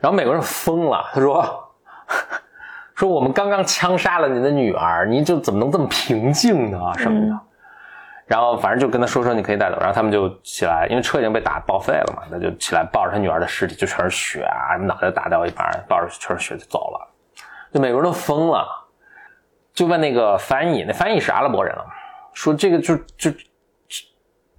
[0.00, 1.72] 然后美国人疯了，他说
[2.94, 6.78] 说我们刚刚枪杀了你的女儿，你就怎么能这么平静呢？
[6.96, 7.40] 什么的。
[8.26, 17.08] 嗯然后反正就跟他说说你可以带走，然后他们就起来，因为车已经被打报废了嘛，他就起来抱着他女儿的尸体，就全是血啊，脑袋打掉一半，抱着全是血就走了。
[17.72, 18.66] 就美国人都疯了，
[19.72, 21.84] 就问那个翻译，那翻译是阿拉伯人了，
[22.32, 23.30] 说这个就就。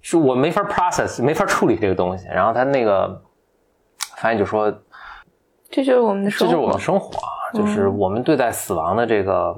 [0.08, 2.28] 是我没法 process，没法处理这个东西。
[2.28, 3.20] 然后他那个
[4.14, 4.72] 翻译就说
[5.68, 6.52] ：“这就是我们的生活。
[6.52, 9.52] 这就是我们的生活啊，就是我们对待死亡的这个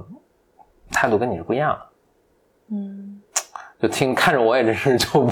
[0.91, 1.87] 态度跟你是不一样的。”
[2.73, 3.08] 嗯
[3.81, 5.29] 就听看着我也真是就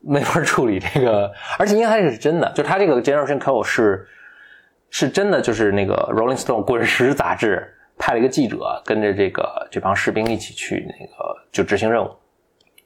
[0.00, 4.06] 没法处理这个，而且因为它这个是真的，就他这个 Generation Kill 是
[4.90, 12.10] 是真的，就是那个 Rolling Stone 滚石杂志派了一个记者跟着这个这帮士兵一起去那个就执行任务。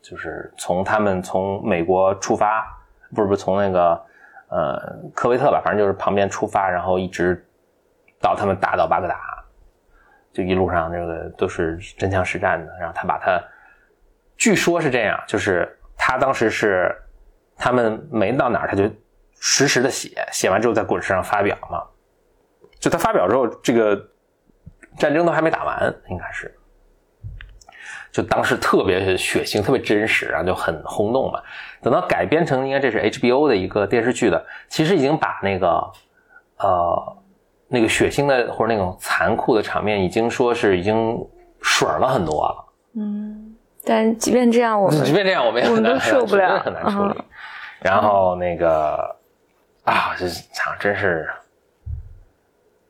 [0.02, 2.64] 就是从他们从美国出发，
[3.14, 4.02] 不是不是从那个
[4.48, 4.80] 呃
[5.14, 7.46] 科威特吧，反正就是旁边出发，然后一直
[8.18, 9.44] 到他们打到巴格达，
[10.32, 12.72] 就一路上这个都是真枪实战的。
[12.80, 13.38] 然后他把他，
[14.40, 15.68] 据说是这样，就是
[15.98, 16.90] 他当时是
[17.54, 18.90] 他们没到哪儿，他就
[19.38, 21.82] 实时的写，写完之后在滚石上发表嘛。
[22.78, 24.02] 就他发表之后，这个
[24.96, 26.56] 战争都还没打完，应该是。
[28.10, 31.38] 就当时特别血腥，特别真实啊，就很轰动嘛。
[31.82, 35.68] 等到改编成应该这是 HBO 的一个电视剧的，其实已经把那个
[36.56, 37.22] 呃
[37.68, 41.14] 那个血腥的或者那种残酷的场面，已经说是已经
[41.60, 42.64] 水了很多了。
[42.96, 43.29] 嗯，
[43.90, 47.14] 但即便这样，我们 即便这样，我们也很难受不了很难处理。
[47.18, 47.24] 嗯
[47.80, 49.16] 然后那个
[49.84, 51.28] 啊，这想真是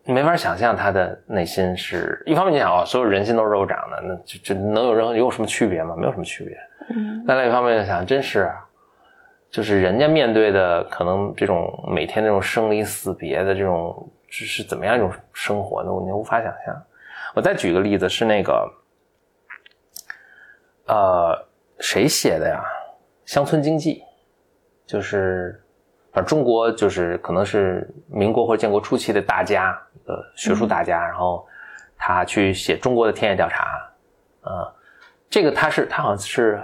[0.05, 5.95] 没法想象他的内心是一方面，你想哦，所有人心都是肉长的，那就就能有任何有什么区别吗？
[5.97, 6.57] 没有什么区别。
[6.93, 8.51] 嗯但另一方面想，真是，
[9.49, 15.93] 就是人家面对的可能这种每天这种生离死别的这种，是是怎么样一种生活呢？
[15.93, 16.83] 我你无法想象。
[17.37, 18.69] 我再举个例子，是那个，
[20.91, 21.47] 呃，
[21.79, 22.61] 谁写的呀？
[23.25, 24.03] 乡村经济，
[24.85, 25.63] 就是，
[26.13, 29.71] 反正中国就是可能是民国或者建国初期的大家，
[30.07, 31.47] 呃，学术大家，然后
[31.97, 33.89] 他去写中国的田野调查，
[34.43, 34.75] 呃，
[35.29, 36.61] 这个他是他好像是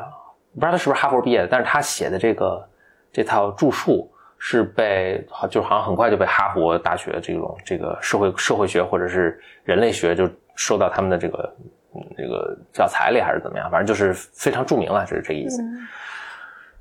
[0.55, 2.68] 不知道他是不是哈佛毕业的，但是他写的这个
[3.12, 11.70] 这套著述是被好就好像很快就被哈佛大学这种这个社会社会学或者是人类学就受到他们的这个嗯
[12.16, 15.62] 这个教材里还是怎么样，反正就是非常著名了，就是这个意思。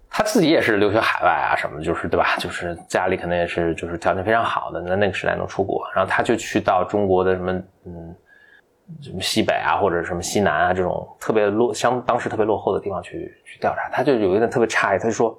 [0.09, 2.37] 他自己也是留学海外啊什么，就是对吧？
[2.39, 7.51] 就是家里可能也是就是条件非常好的，那那个时代能出国，然后他就去到中国的什么
[7.85, 8.15] 嗯
[9.01, 15.37] 什么西北啊或者什么西南啊这种特别落相当时特别落后的地方去去调查，他就有一点特别诧异，他就说，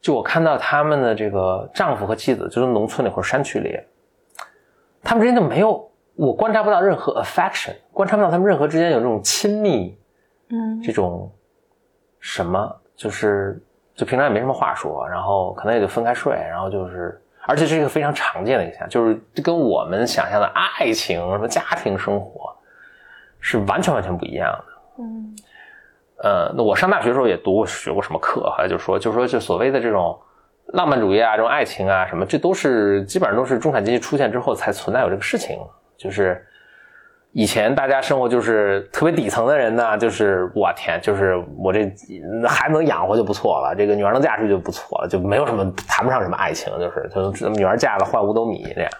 [0.00, 3.76] 就我看到他们的这个丈夫和妻子，就是农村里或者山区里，
[5.02, 9.98] 他们之间就没有我观察不到任何 affection，观察不到他们任何之间有这种亲密
[10.50, 10.82] 嗯。
[10.82, 11.30] 这种
[12.18, 13.62] 什么，就是
[13.94, 22.54] 就平常也没什么话说，然后可能也就分开睡，然后就是，而且这是一个非常常见的现象，就是跟我们想象的爱情什么家庭生活
[23.38, 24.64] 是完全完全不一样的。
[25.02, 25.36] 嗯。
[26.22, 30.20] 呃，那我上大学的时候也读过学过什么课，后来就说，就说就所谓的这种
[30.74, 35.58] 浪漫主义啊，这种爱情啊什么，这都是基本上都是中产阶级出现之后才存在有这个事情，
[36.00, 36.44] 就是。
[37.32, 41.84] 以前大家生活就是特别底层的人呢，就是我天，就是我这
[42.44, 48.90] 孩子能养活就不错了，这个女儿能嫁出去就不错了，就没有什么谈不上什么爱情，就是就女儿嫁了换五斗米这样。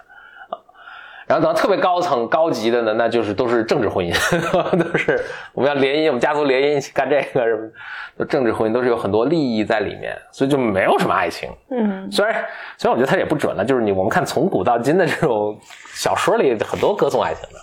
[1.30, 4.12] 然后等到特别高层高级的呢，那就是都是政治婚姻，
[4.76, 7.70] 都是我们要联姻，我们家族联姻一起干这个什么
[8.18, 11.48] 的，政治婚姻都是有很多利益在里面，所以就没有什么爱情。
[11.70, 12.44] 嗯虽然
[12.76, 15.56] 虽然我觉得它也不准了，就是你我们看从古到今的这种
[15.94, 17.60] 小说里很多歌颂爱情的。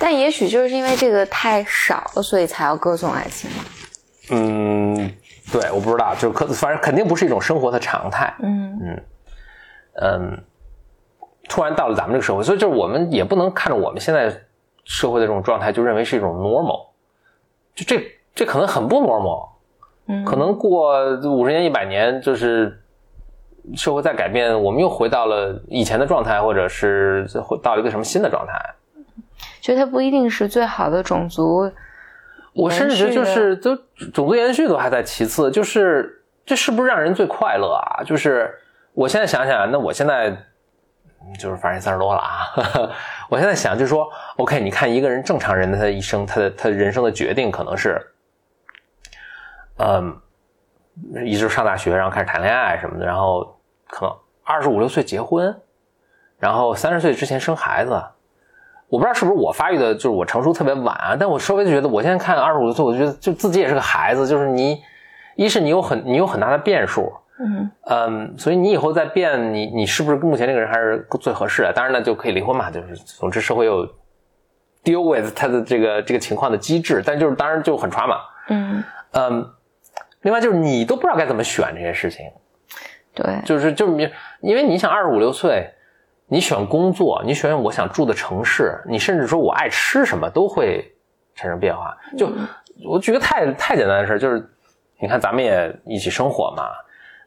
[0.00, 3.64] 但也许就是因为这个太少了，所以才要歌颂爱情嘛。
[4.30, 4.96] 嗯，
[5.52, 8.34] 对，我不知道，就可反正肯定不是一种生活的常态。
[8.42, 9.02] 嗯嗯
[10.02, 10.44] 嗯，
[11.48, 14.34] 突然到了咱们这个社会，所以就是我们也不能看着我们现在
[14.84, 16.86] 社会的这种状态，就认为是一种 normal，
[17.74, 19.48] 就这这可能很不 normal，
[20.08, 22.80] 嗯，可能过五十年、一百年，就是
[23.74, 28.52] 社会在改变，我们又回到了以前的状态，或者是回到了一个什么新的状态。
[29.60, 31.70] 觉得它不一定是最好的种族。
[32.52, 33.74] 我甚至觉得就是都
[34.12, 38.04] 种族延续都还在其次，就是这是不是让人最快乐啊？
[38.04, 38.54] 就是
[38.92, 40.36] 我现在想想，那我现在嗯
[41.38, 42.48] 就是反正三十多了啊，
[43.30, 48.00] 我现在想就是说，OK，你看一个人正常人的他的一生，他的他人生的决定可能是，
[49.78, 50.16] 嗯，
[51.24, 53.58] 一直上大学，然后开始谈恋爱什么的，然后
[53.88, 55.54] 可能二十五六岁结婚，
[56.38, 58.02] 然后三十岁之前生孩子。
[58.88, 64.80] 我不知道是不是我发育的，就是我成熟特别晚啊，但我稍微觉得，我现在看二十五岁，我觉得就自己也是个孩子，就是你，
[65.34, 71.72] 一是你有很你有很大的变数，嗯嗯，所以你以后再变，你你是不是目前这个人还是最合适的？
[71.72, 73.84] 当然呢，就可以离婚嘛，就是总之社会有
[74.84, 78.18] deal with 他的这个这个情况的机制，但就是当然就很 trauma，
[78.48, 79.50] 嗯，嗯，
[80.22, 82.24] 另外就是你都不知道该怎么选这些事情，
[83.14, 84.08] 对，就是就是你，
[84.40, 85.68] 因为你想二十五六岁，
[86.28, 90.94] 你选工作，你选我想住的城市，你甚至说我爱吃什么都会
[91.34, 91.96] 产生变化。
[92.16, 92.30] 就
[92.88, 94.48] 我举个太太简单的事儿，就是
[95.00, 96.70] 你看咱们也一起生活嘛，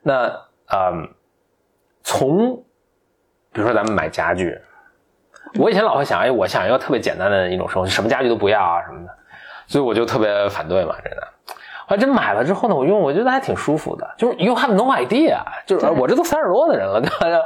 [0.08, 0.32] 那
[0.74, 1.10] 嗯，
[2.02, 2.56] 从
[3.52, 4.58] 比如说咱们买家具，
[5.60, 9.14] 我以前老会想，哎，我想要特别简单的一种生活，什么家具都不要啊什么的，
[9.68, 11.28] 所以我就特别反对嘛，真的。
[11.88, 17.46] 后来真买了之后呢，我用我觉得还挺舒服的，就是 you have no idea，就是我这都三十多的人了，对吧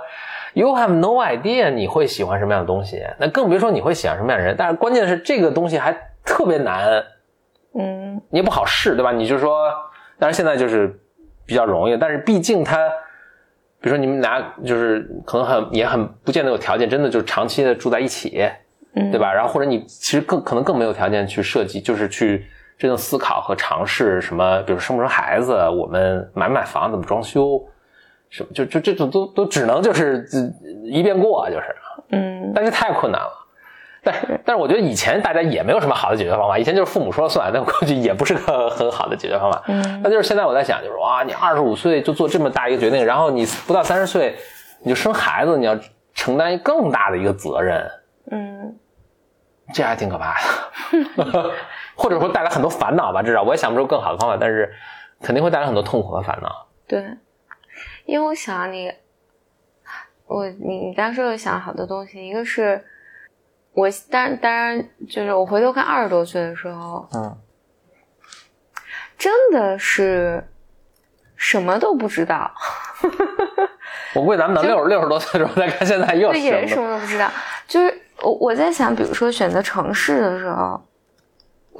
[0.53, 4.55] ？You have no idea 你会喜欢什么样的东西，那更别说你会喜欢什么样的人。
[4.55, 5.91] 但是关键是这个东西还
[6.23, 7.03] 特别难，
[7.73, 9.11] 嗯你也不好试，对吧？
[9.11, 9.71] 你就说，
[10.19, 10.99] 但是现在就是
[11.45, 12.77] 比较容易，但是毕竟他，
[13.79, 18.47] 比如说你们俩就是可能很也很不见得有条件，真的就是长期的住在一起，
[18.95, 19.33] 嗯，对吧？
[19.33, 22.45] 然后或者你其实更可能更没有条件去设计，就是去
[22.77, 27.61] 真正思考和尝试什么，比如生不生孩子，我们买不买房，怎么装修，
[28.29, 31.75] 什么就就这种都都只能就是呃一遍过，就是，
[32.11, 33.40] 嗯但是太困难了。
[34.03, 39.63] 但是但是我觉得以前大家也没有什么好的解决方法，以前就是父母说了算，但过去也不是个很好的解决方法。
[39.67, 44.35] 嗯那就是现在我在想，就是哇，你二十五岁就做这么大一个决定，然后你不到三十岁
[44.81, 45.77] 你就生孩子，你要
[46.13, 47.91] 承担更大的一个责任，
[48.31, 48.75] 嗯
[49.73, 50.35] 这还挺可怕
[51.15, 51.51] 的，
[51.95, 53.21] 或者说带来很多烦恼吧。
[53.21, 54.73] 至少我也想不出更好的方法，但是
[55.21, 56.67] 肯定会带来很多痛苦和烦恼。
[56.87, 57.05] 对，
[58.05, 58.91] 因为我想你，
[60.25, 62.83] 我你你刚说有想好多东西，一个是
[63.73, 67.37] 我当然当然就是我回头看二十多岁的时候，嗯，
[69.17, 70.45] 真的是
[71.35, 72.51] 什么都不知道，
[74.13, 76.81] 我估计咱们等六十六十多岁的时候再看，现在又对，也是什？
[76.81, 77.29] 么都不知道。
[77.67, 80.79] 就是我我在想，比如说选择城市的时候，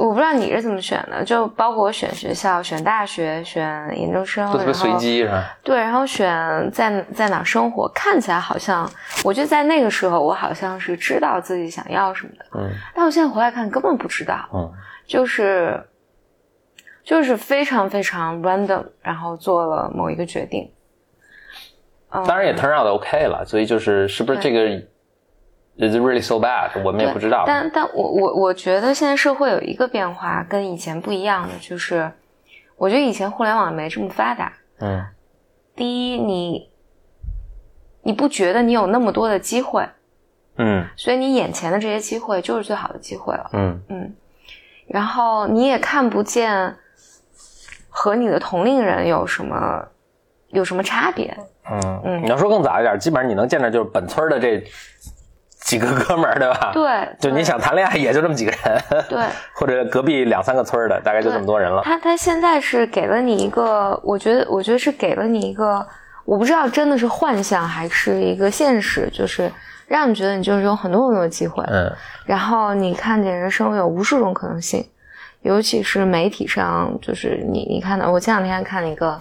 [0.01, 3.63] 我不知道你是怎么选的，就包括我选学校、选大学、选
[3.95, 5.55] 研究生，都特别随机是吧？
[5.63, 8.89] 对，然后选在在哪生活，看起来好像，
[9.23, 14.71] 我觉得在那个时候，我好像是知道自己想要什么的，嗯但我现在回来看根本不知道，嗯
[15.05, 15.81] 就是
[17.03, 20.71] 就是非常非常 random，然后做了某一个决定。
[22.13, 24.81] 嗯，当然也 turn out OK 了，所以就是是不是这个
[25.77, 27.43] is it really so bad，我们也不知道。
[27.45, 32.11] 但但我我我觉得现在社会有一个变化跟以前不一样的，就是
[32.77, 34.53] 我觉得以前互联网没这么发达。
[34.79, 35.05] 嗯
[35.75, 36.69] 第一，你
[38.03, 39.87] 你不觉得你有那么多的机会，
[40.57, 43.49] 嗯所以你眼前的这些机会就是最好的机会了。
[43.53, 44.13] 嗯嗯，
[44.87, 46.75] 然后你也看不见
[47.89, 49.87] 和你的同龄人有什么
[50.49, 51.35] 有什么差别。
[51.69, 54.63] 嗯嗯你要说更早一点，基本上你能见着就是本村的这
[55.71, 59.23] 几个哥们儿，对吧？， 对，就你想谈恋爱也就这么几个人，对，
[59.55, 61.81] 或者隔壁两三个村儿的，大概就这么多人了。
[61.85, 65.87] 他他现在是给了你一个，我觉得我觉得是给了你一个，
[66.25, 69.49] 我不知道真的是幻象还是一个现实，就是
[69.87, 71.89] 让你觉得你就是有很多很多的机会，嗯
[72.25, 74.85] 然后你看见人生有无数种可能性，
[75.43, 79.17] 尤其是媒体上，就是你你看到，我前两天看了一个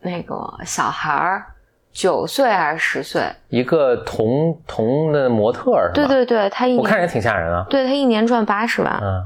[0.00, 0.34] 那个
[0.64, 1.46] 小孩儿
[1.94, 7.64] 九岁还是十岁，一个童童的模特儿，对，对对，他一年我看着也挺吓人啊。
[7.70, 9.22] 对他一年赚八十万，嗯，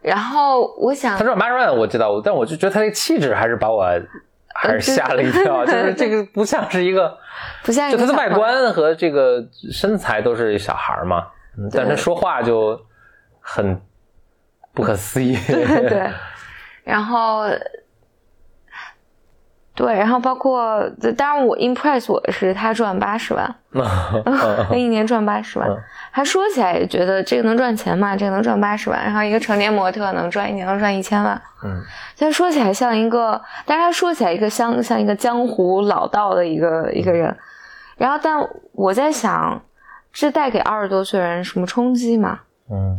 [0.00, 3.84] 然后我想他赚八十万我知道，但我就觉得他这气质还是把我
[4.54, 7.16] 还是吓了一跳， 就是这个不像是一个，
[7.62, 11.26] 不像一就他的外观和这个身材都是小孩儿嘛，
[11.58, 12.80] 嗯但是说话就
[13.38, 13.78] 很
[14.72, 15.36] 不可思议。
[15.46, 16.10] 对 对，
[16.84, 17.42] 然后
[19.78, 20.82] 对，然后包括，
[21.16, 23.54] 当然我 impress 我的是他赚八十万，
[24.68, 25.78] 他一年赚八十万嗯。
[26.12, 28.16] 他说起来也觉得这个能赚钱嘛？
[28.16, 31.40] 这个能赚八十万，然后一个成年模特能赚一年能赚一千万。
[31.62, 31.80] 嗯
[32.18, 37.32] 他说起来像一个，但是他说起来一个像像一个江湖老道的一个一个人。
[37.96, 38.36] 然后，但
[38.72, 39.62] 我在想，
[40.12, 42.40] 这带给二十多岁人什么冲击吗？
[42.68, 42.98] 嗯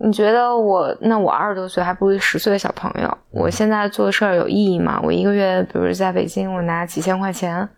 [0.00, 5.00] 你觉得我那我二十多岁还不如一十岁的小朋友，我现在做事儿有意义吗？
[5.02, 7.68] 我一个月，比如在北京，我拿几千块钱，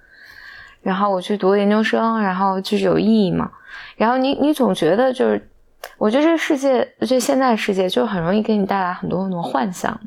[0.82, 3.50] 然后我去读研究生，然后就是有意义吗？
[3.96, 5.50] 然后你你总觉得就是，
[5.98, 10.00] 我觉得这个世界，就现在世界就很容易给你带来很多很多幻想，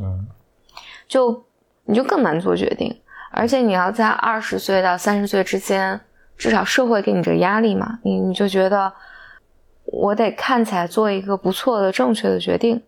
[0.00, 0.26] 嗯
[1.06, 1.44] 就
[1.84, 2.98] 你就更难做决定，
[3.30, 6.00] 而且你要在二十岁到三十岁之间，
[6.38, 8.90] 至少社会给你这个压力嘛，你你就觉得
[9.84, 12.82] 我得看起来做一个不错的、正确的决定，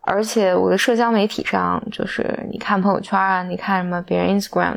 [0.00, 4.76] 而且我的社交媒体上，就是你看朋友圈啊，你看什么别人 Instagram，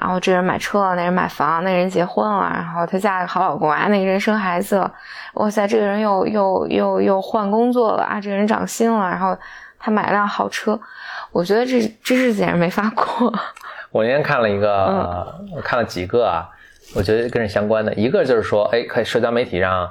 [0.00, 4.92] 然后这人买车了，那人买房，那人结婚了，然后他嫁了个好老公啊，那个人生孩子了，
[5.34, 9.36] 哇塞，这个人又又又又换工作了啊，这个人涨薪了，然后
[9.78, 10.78] 他买了辆好车，
[11.32, 13.32] 我觉得这这日子简直没法过。
[13.90, 16.48] 我那天看了一个，我看了几个啊，
[16.94, 19.90] 我觉得跟这相关的，一个就是说，哎，可以社交媒体让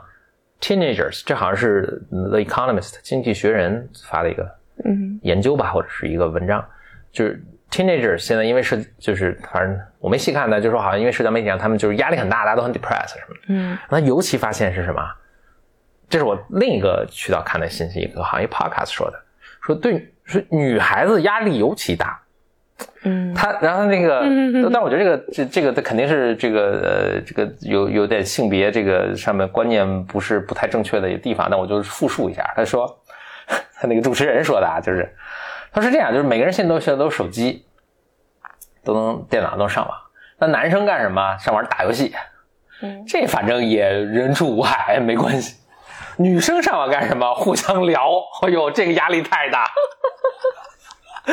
[0.61, 4.49] teenagers，这好像是 The Economist 经济学人发的一个
[4.85, 6.63] 嗯研究吧，或者是一个文章，
[7.11, 13.41] 就是 teenagers 现在因为是就是反正我没细看的，就说好像因为社交媒体上他们就是压力很大，大家都很 depressed 什么的。
[13.47, 15.01] 嗯那尤其发现是什么？
[16.07, 19.19] 这是我另一个渠道看的信息，一个行业 podcast 说的，
[19.61, 22.21] 说对说女孩子压力尤其大。
[23.03, 24.21] 嗯他然后那个，
[24.71, 32.53] 但我觉得这个这这个他肯定是这个呃这个有有点性别这个上面观念不是不太正确的地方，那我就复述一下。
[32.55, 32.87] 他说，
[33.47, 35.11] 他那个主持人说的啊，就是
[35.71, 37.65] 他是这样，就是每个人现在都现在都有手机，
[38.83, 39.97] 都能电脑都能上网。
[40.37, 41.37] 那男生干什么？
[41.39, 42.13] 上网打游戏，
[42.81, 45.57] 嗯 这反正也人畜无害，没关系。
[46.17, 47.33] 女生上网干什么？
[47.33, 48.11] 互相聊。
[48.43, 49.65] 哎呦，这个压力太大。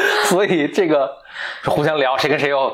[0.26, 1.10] 所以这个
[1.62, 2.72] 是互相聊，谁跟谁又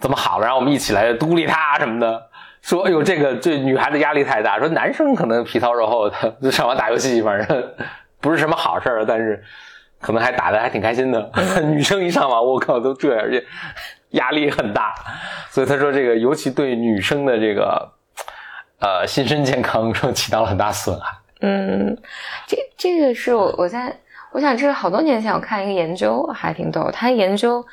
[0.00, 2.28] 怎么好了，然后我们一起来孤立他什么的。
[2.62, 4.58] 说，哎呦，这个这女孩子压力太大。
[4.58, 7.74] 说男生可能皮糙肉厚的，就上网打游戏，反 正
[8.20, 9.42] 不是什么好事儿，但是
[10.00, 11.30] 可能还打的还挺开心的。
[11.66, 13.44] 女生一上网，我靠，都这样，而且
[14.10, 14.94] 压力很大。
[15.50, 17.92] 所以他说，这个尤其对女生的这个
[18.78, 21.18] 呃心身健康说起到了很大损害。
[21.40, 21.98] 嗯，
[22.46, 23.92] 这这个是我我在
[24.32, 27.64] 我想这是好多年前我看一个研究，还挺逗，他研究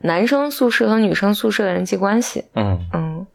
[0.00, 2.44] 男生宿舍和女生宿舍的人际关系。
[2.54, 3.26] 嗯嗯，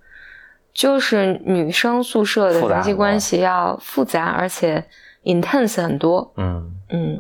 [0.74, 4.84] 就是女生宿舍的人际关系要复杂，而且
[5.24, 6.34] intense 很多。
[6.38, 7.20] 嗯嗯，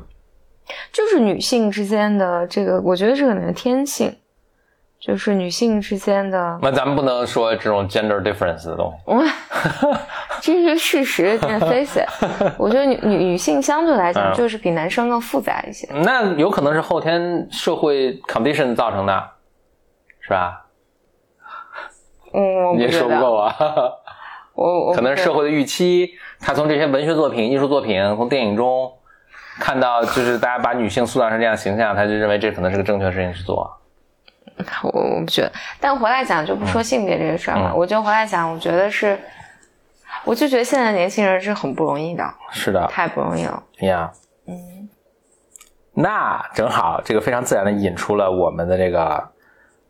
[0.92, 4.16] 就是女性之间的这个，我觉得这可能是天性，
[5.02, 8.98] 就是女性之间的，那咱们不能说这种 gender difference 的东西。
[9.06, 9.24] 我
[10.40, 12.08] 这是事实，face it。
[12.58, 15.88] 我觉得女女女性相对来讲嗯就是比男生更复杂一些。
[15.92, 19.30] 那有可能是后天社会 condition 造成的，
[20.20, 20.68] 是吧？
[22.34, 23.56] 嗯，我你也说不够啊，
[24.54, 28.92] 我我 可能是社会的预期，他从这些文学作品、艺术作品、从电影中
[29.60, 33.81] 看到，就是大家把女性塑造成这样形象，他就认为这可能是个正确的事情去做。
[34.84, 37.70] 我我不觉得，但回来讲就不说性别这个事儿了。
[37.74, 39.18] 嗯我就回来讲，我觉得是，
[40.24, 43.64] 我就觉得现在年轻人是很不容易的，是的，太不容易了。
[43.80, 44.12] 呀，
[44.48, 44.90] 嗯，
[45.94, 49.30] 那正好，这个非常自然的引出了我们的这个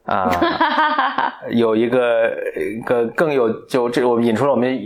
[0.06, 0.30] 啊，
[1.50, 4.78] 有一个一个更有就这我们引出了我们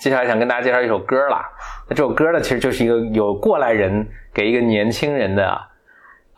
[0.00, 1.40] 接下来想跟大家介绍一首歌了。
[1.88, 5.67] 那这首歌呢，其实就是一个有过来人给一个年轻人的。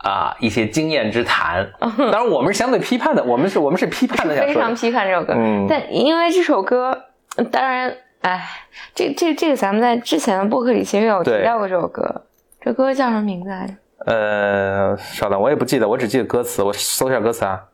[0.02, 5.66] 啊，一些经验之谈，当然我们是相对批判的，我们是我们是批判的，非常批判这首歌，嗯。
[5.68, 7.04] 但因为这首歌，
[7.52, 8.48] 当然，哎，
[8.94, 12.24] 这这这个咱们在之前的播客里其实有提到过这首歌，
[12.62, 13.74] 这歌叫什么名字来着？
[14.06, 17.64] 呃，稍等，我也不记得，我只记得歌词，我搜一下歌词啊。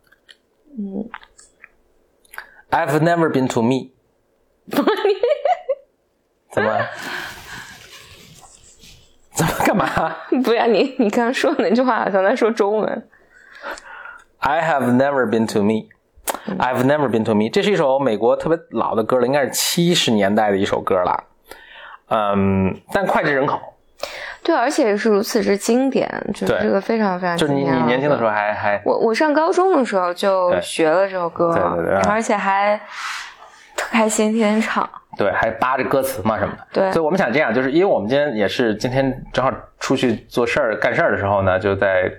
[0.77, 1.09] 嗯
[2.71, 3.93] ，I've never been to me
[6.51, 6.77] 怎么？
[9.37, 9.87] 怎么干嘛
[10.43, 13.09] 不要你你刚刚说的那句话好像在说中文。
[14.39, 15.89] ？I have never been to me.
[16.59, 17.49] I've never been to me.
[17.53, 21.25] 这是一首美国特别老的歌了，应该是七十年代的一首歌了。
[22.09, 23.59] 嗯，但脍炙人口，
[24.43, 28.31] 对，而且是如此之经典，就是这个非常非常就是你你年轻的时候。
[28.31, 32.85] 还还我我上高中的时候就学了这首歌，对对对而且还特
[33.77, 34.89] 开心，天天唱。
[35.19, 36.67] 对，还扒着歌词嘛什么的。
[36.73, 42.11] 对所以我们想这样，就是因为我们今天也是今天正好出去做事儿干事儿的时候呢，就在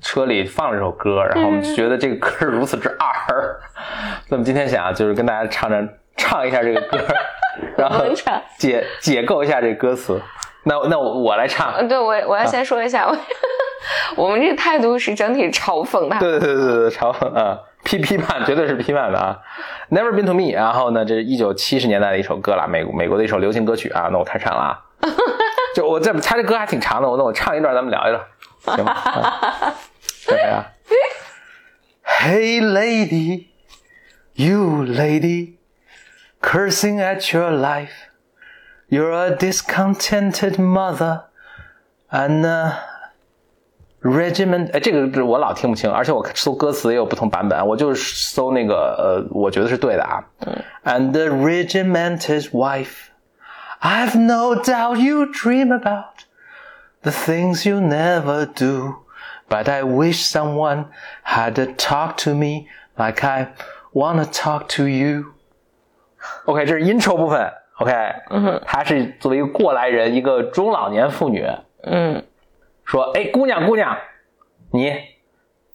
[0.00, 3.58] 车里放了这首歌，然后我们就觉得这个歌如此之二，
[4.26, 6.98] 所以我们今天想就是跟大家唱唱唱一下这个歌，
[7.76, 8.06] 然后
[8.56, 10.18] 解解构一下这个歌词。
[10.64, 13.16] 那那我我来唱，嗯，对我我要先说一下，我
[14.24, 16.18] 我们这个态度是整体嘲讽他。
[16.18, 19.39] 对对对对对，嘲讽啊，批批判绝对是批判的啊。
[19.89, 24.09] Never been to me，然后呢，这是一九七十年代的一首歌了，美国美国的一首流行歌曲啊。
[24.11, 24.81] 那我开唱了啊，
[25.75, 28.21] 就我这他这歌还挺长的，我那我唱一段，咱们聊一聊，
[28.75, 28.91] 行吗？
[28.91, 29.73] 啊
[30.25, 30.65] 这谁啊？
[32.05, 33.47] Hey lady,
[34.33, 35.57] you lady,
[36.41, 38.09] cursing at your life,
[38.89, 41.23] you're a discontented mother,
[42.09, 42.73] and uh,
[44.01, 50.23] regiment，哎，这个是我老听不清，而且我搜歌词也有不同版本，我就是搜那个呃，我觉得是对的啊。
[50.83, 53.09] And the regimented wife,
[53.81, 56.25] I've no doubt you dream about
[57.01, 58.95] the things you never do,
[59.49, 60.85] but I wish someone
[61.23, 62.67] had to talk to me
[62.97, 63.53] like I
[63.93, 65.33] wanna talk to you.
[66.45, 67.51] OK，这是 intro 部分。
[67.79, 67.91] OK，
[68.29, 71.45] 嗯，她是作为一个过来人，一个中老年妇女，
[71.83, 72.23] 嗯
[72.88, 73.98] 说：“哎，姑娘，姑娘，
[74.72, 74.94] 你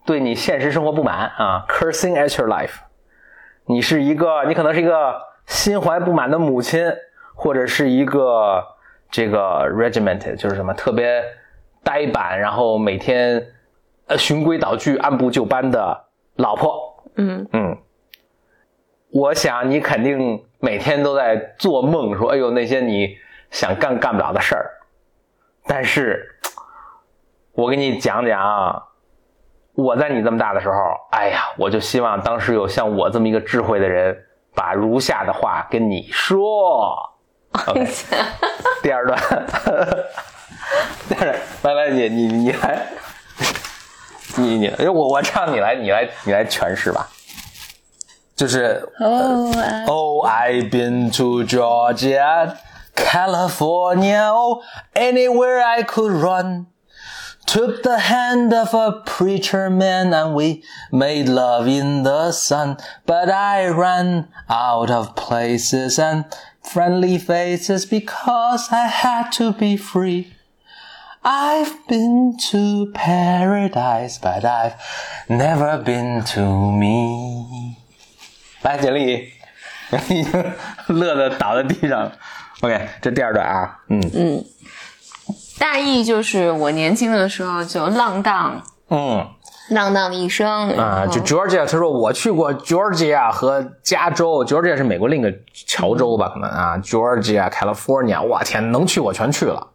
[0.04, 2.80] 对你现实生活不满啊？Cursing at your life，
[3.68, 6.92] 你是一个，你可能是一个心怀不满的母亲，
[7.36, 8.66] 或者是一个
[9.12, 11.24] 这个 regimented，就是什么特别
[11.84, 13.46] 呆板，然后每天
[14.08, 16.06] 呃循规蹈矩、按部就班的
[16.38, 17.04] 老婆。
[17.16, 17.78] 嗯嗯，
[19.12, 23.16] 我想你肯定每天都在做梦，说：哎呦，那些你
[23.52, 24.72] 想干干不了的事儿。
[25.66, 26.33] 但是，
[27.56, 28.84] 我给你讲讲啊，
[29.76, 30.76] 我在你这么大的时候，
[31.12, 34.18] 哎呀，我就希望当时有像我这么一个智慧的人，
[34.56, 37.10] 把如下的话跟你说。
[37.68, 37.88] OK，
[38.82, 39.20] 第二段，
[41.08, 42.88] 第二段，来来，你你你来，
[44.38, 47.08] 你你，因为我我唱，你来你来你来诠释吧。
[48.36, 52.56] 就是 Oh, I've been to Georgia,
[52.96, 54.64] California, oh,
[54.96, 56.66] anywhere I could run.
[57.53, 62.77] Took the hand of a preacher man and we made love in the sun.
[63.07, 66.27] But I ran out of places and
[66.63, 70.35] friendly faces because I had to be free.
[71.25, 74.75] I've been to paradise, but I've
[75.29, 77.77] never been to me.
[78.63, 79.33] 来，简历，
[80.11, 80.33] 已经
[80.89, 82.13] 乐得倒在地上了。
[82.61, 84.45] OK，这第二段啊，嗯
[85.60, 89.28] 大意就是我年轻的时候就浪荡嗯
[89.70, 95.34] 浪荡的一生啊，就 Georgia，他说我去过 Georgia 和加州，Georgia 是美国另一个
[95.68, 99.72] 乔州吧，可能啊，Georgia、California，我天，能去我全去了。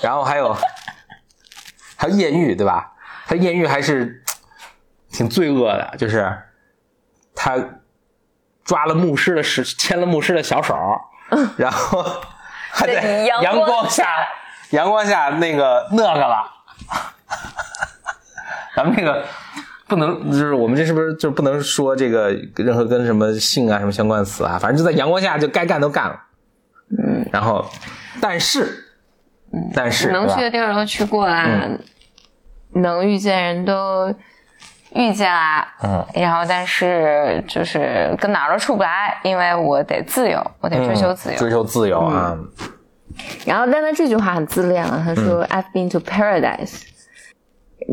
[0.00, 0.54] 然后还有
[1.96, 2.92] 还有艳遇，对吧？
[3.26, 4.22] 他艳遇还是
[5.12, 6.36] 挺罪恶的，就是
[7.34, 7.56] 他
[8.64, 10.74] 抓了牧师的手，牵了牧师的小手，
[11.56, 12.04] 然后
[12.72, 14.08] 还在在阳光下
[14.70, 16.50] 阳光下那个那个了。
[18.76, 19.24] 咱们这个
[19.86, 24.58] 不能，就是我们这是不是就不能说这个任何跟什么性啊什么相关的词啊？
[24.58, 26.20] 反正就在阳光下就该干都干了。
[26.90, 27.64] 嗯，然后，
[28.20, 28.84] 但是，
[29.74, 31.46] 但是能去的地儿都去过啦，
[32.74, 34.14] 能遇见人都
[34.92, 41.38] 遇见啦，嗯，然后但是就是跟哪儿都出不来，因为我得自由，我得追求自由。
[41.38, 42.36] 追求自由啊，
[43.44, 46.82] 然后，但他这句话很自恋啊，他说、I've been to paradise，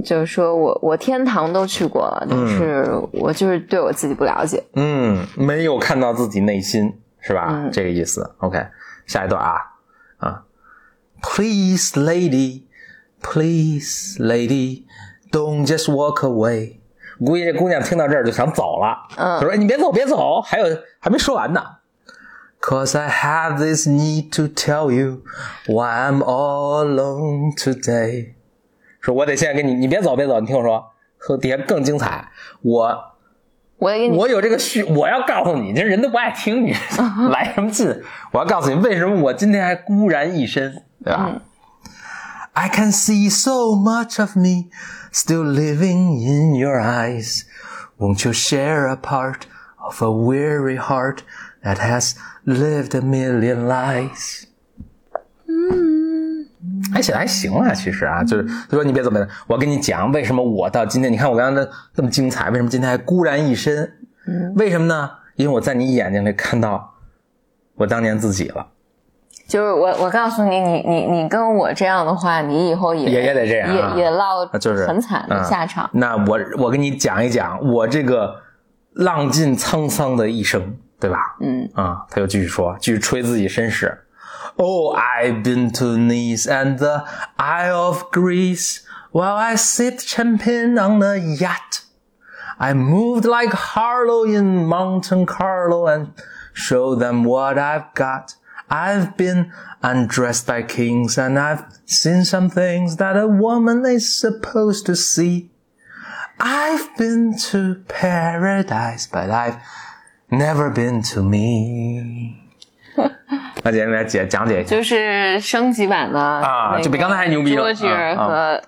[0.04, 4.64] 就是说我我天堂都去过了，但是我就是对我自己不了解。
[4.76, 7.70] 嗯，没有看到自己内心是吧？
[7.72, 8.36] 这个意思。
[8.40, 8.66] OK，
[9.06, 9.56] 下一段啊
[10.18, 10.44] 啊
[11.22, 12.64] ，Please, lady,
[13.22, 14.84] please, lady,
[15.32, 16.78] don't just walk away。
[17.24, 20.66] 估计这姑娘听到这儿就想走了，嗯她说：“哎你别走，别走，还有
[21.00, 21.62] 还没说完呢。”
[22.62, 25.24] Cause I have this need to tell you
[25.66, 28.34] why I'm all alone today。
[29.00, 32.30] 说我得现在跟你，你别走，别走，你听我说，和底下更精彩。
[32.62, 32.96] 我
[33.78, 36.76] 我给你我有这个需，我要告诉你，这人都不爱听你，
[37.32, 38.00] 来什么劲？
[38.32, 41.42] 我要告诉你，为什么我今天还孤然一身，对吧、
[42.54, 44.70] i can see so much of me
[45.12, 47.44] still living in your eyes.
[47.98, 49.48] Won't you share a part
[49.92, 51.20] of a weary heart
[51.64, 52.16] that has
[52.46, 54.46] lived a million lives?
[56.94, 63.92] 哎，写的还行啊，其实啊，就是他说你别走，别走，我跟你讲，为什么我到今天，你看我刚才这么精彩，为什么今天还孤然一身？
[64.56, 65.12] 为什么呢？
[65.36, 66.94] 因为我在你眼睛里看到
[67.76, 68.68] 我当年自己了，
[69.48, 75.90] 就是我我告诉你，你你你跟我这样的话，你以后也也也得这样啊也也落啊就是很惨的下场。
[75.94, 78.36] 那我我跟你讲一讲我这个
[78.93, 81.37] 浪尽沧桑的一生，对吧？
[81.41, 84.03] 嗯啊，他又继续说，继续吹自己身世。
[84.57, 87.05] Oh, I've been to Nice and the
[87.37, 88.79] Isle of Greece
[89.13, 91.83] while I sip champagne on a yacht.
[92.59, 96.09] I moved like Harlow in Mountain Carlo and
[96.55, 98.37] show them what I've got.
[98.71, 99.53] I've been
[99.83, 105.50] undressed by kings and I've seen some things that a woman is supposed to see.
[106.44, 109.58] I've been to paradise, but I've
[110.30, 112.36] never been to me.
[113.64, 114.70] 那姐来解讲解一下。
[114.76, 118.62] 就是升级版的啊就比刚才还牛逼了 Georgia 啊和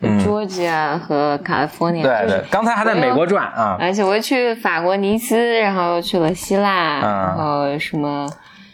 [0.00, 8.26] Georgia 和 California，对对，刚才还在美国转啊，而且我又去法国尼斯，然后又去了希腊，啊然后什么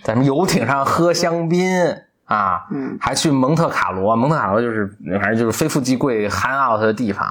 [0.03, 1.69] 在什么游艇上喝香槟
[2.27, 4.89] 啊，嗯还去蒙特卡罗，蒙特卡罗就是
[5.21, 7.27] 反正就是非富即贵、憨 out 的地方。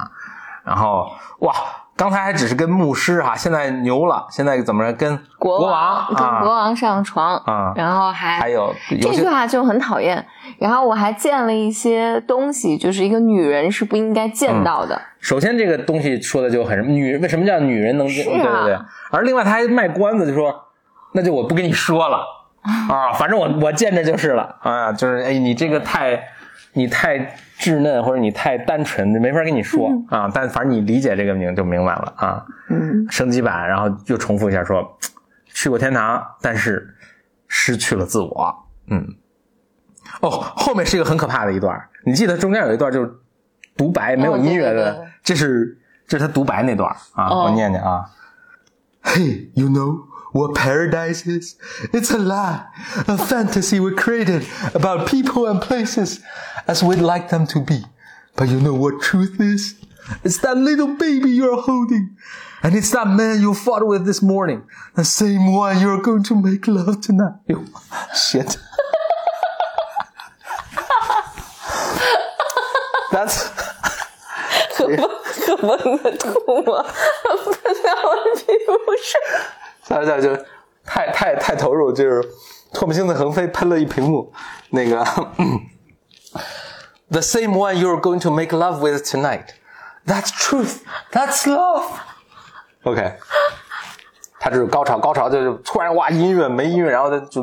[0.66, 1.08] 然后
[1.40, 1.54] 哇，
[1.96, 6.44] 刚才还只是跟牧师哈、现在牛了，现在怎么着跟国王跟国啊？
[6.44, 10.26] 王上床，啊然后还还有有这句话就很讨厌。
[10.58, 15.00] 然后我还见了一些东西，就是一个女人是不应该见到的。
[15.20, 18.26] 首先这个东西说的就很女，为什么叫女人能见？
[18.26, 18.80] 啊对对对。
[19.12, 20.66] 而另外他还卖关子，就说
[21.14, 22.26] 那就我不跟你说了
[22.90, 26.20] 啊，反正我我见着就是了啊，就是哎你这个太
[26.74, 30.30] 你太稚嫩或者你太单纯，没法跟你说啊。
[30.34, 32.46] 但反正你理解这个名就明白了啊。
[32.70, 34.98] 嗯，升级版，然后又重复一下说，
[35.46, 36.96] 去过天堂，但是
[37.48, 38.56] 失去了自我。
[38.88, 39.08] 嗯，
[40.22, 43.12] 哦，后面是一个很可怕的一段，你记得中间有一段就是
[43.78, 45.78] 独白，没有音乐的，对对这是
[46.08, 48.06] 这是他独白那段啊，哦我念念啊。
[49.04, 50.02] Hey, you know
[50.35, 51.57] what paradise is?
[51.93, 52.65] It's a lie,
[53.09, 56.21] a fantasy we created about people and places
[56.67, 57.85] as we'd like them to be.
[58.37, 59.75] But you know what truth is?
[60.25, 62.17] It's that little baby you're holding.
[62.63, 64.63] And it's that man you fought with this morning.
[64.95, 67.35] The same one you're going to make love tonight.
[67.47, 67.65] Yo,
[68.15, 68.59] shit.
[73.13, 73.51] That's
[74.77, 76.29] 可 不可不可吐
[76.63, 76.83] 吗？
[77.45, 78.73] 不在我的屁股
[79.03, 79.21] 上。
[79.88, 80.36] 大家就
[80.84, 82.22] 太太太投入，就是
[82.74, 84.34] 唾沫星子横飞，喷了一屏幕。
[84.70, 85.04] 那个
[87.10, 89.50] ，The same one you're going to make love with tonight.
[90.06, 90.80] That's truth.
[91.12, 91.86] That's love.
[92.84, 93.14] OK，
[94.40, 97.42] 他这是高潮，高潮就是突然哇，音乐没音乐，然后他就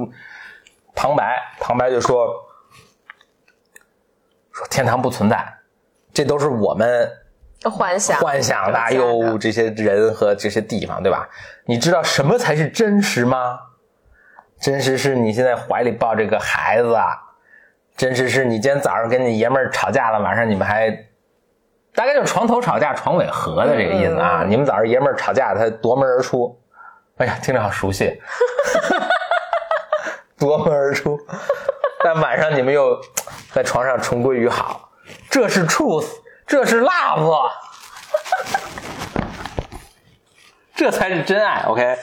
[0.95, 2.28] 旁白，旁白就说
[4.53, 5.59] 说天堂不存在，
[6.12, 7.11] 这都是我们
[7.64, 11.28] 幻想，幻想的，哎有呦，这些人和这些地方，对吧？
[11.72, 13.58] 你知道什么才是真实吗？
[14.60, 17.18] 真实是你现在怀里抱着个孩子啊，
[17.96, 20.90] 真实是你今天早上跟你爷们儿吵架了，晚上你们还，
[21.94, 24.44] 大概就是床头吵架床尾和的这个意思啊。
[24.46, 26.60] 你们早上爷们儿吵架，他夺门而出，
[27.16, 28.20] 哎呀，听着好熟悉，
[30.38, 31.18] 夺门而出，
[32.04, 33.00] 但晚上你们又
[33.50, 34.90] 在床上重归于好，
[35.30, 36.06] 这是 truth，
[36.46, 37.50] 这是 love。
[40.74, 41.98] 这才是真爱，OK。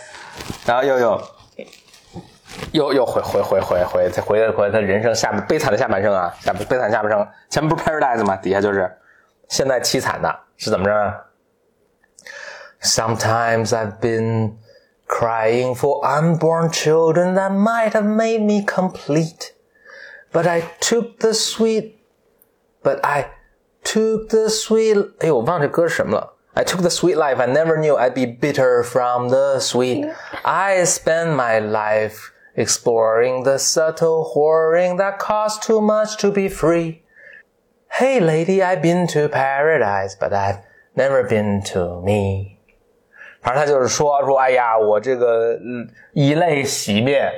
[0.66, 1.22] 然后又又
[2.72, 8.36] 又又回回回回回再回回他人生下悲惨的下半生啊，下悲惨下半生，前面不是 paradise 吗？
[8.36, 8.92] 底下就是
[9.48, 11.26] 现在凄惨的是怎么着
[12.82, 14.54] ？Sometimes I've been
[15.08, 19.54] crying for unborn children that might have made me complete,
[20.32, 21.96] but I took the sweet,
[22.84, 23.32] but I
[23.84, 25.14] took the sweet.
[25.20, 26.36] 哎呦，我忘了这歌是什么了。
[26.57, 27.41] I took the sweet life.
[27.41, 30.07] I never knew I'd be bitter from the sweet.
[30.45, 37.03] I spent my life exploring the subtle whoring that costs too much to be free.
[37.91, 40.61] Hey lady, I've been to paradise, but I've
[40.95, 42.59] never been to me.
[43.43, 47.31] 反正他就是说说，哎呀，我这个嗯以泪洗面，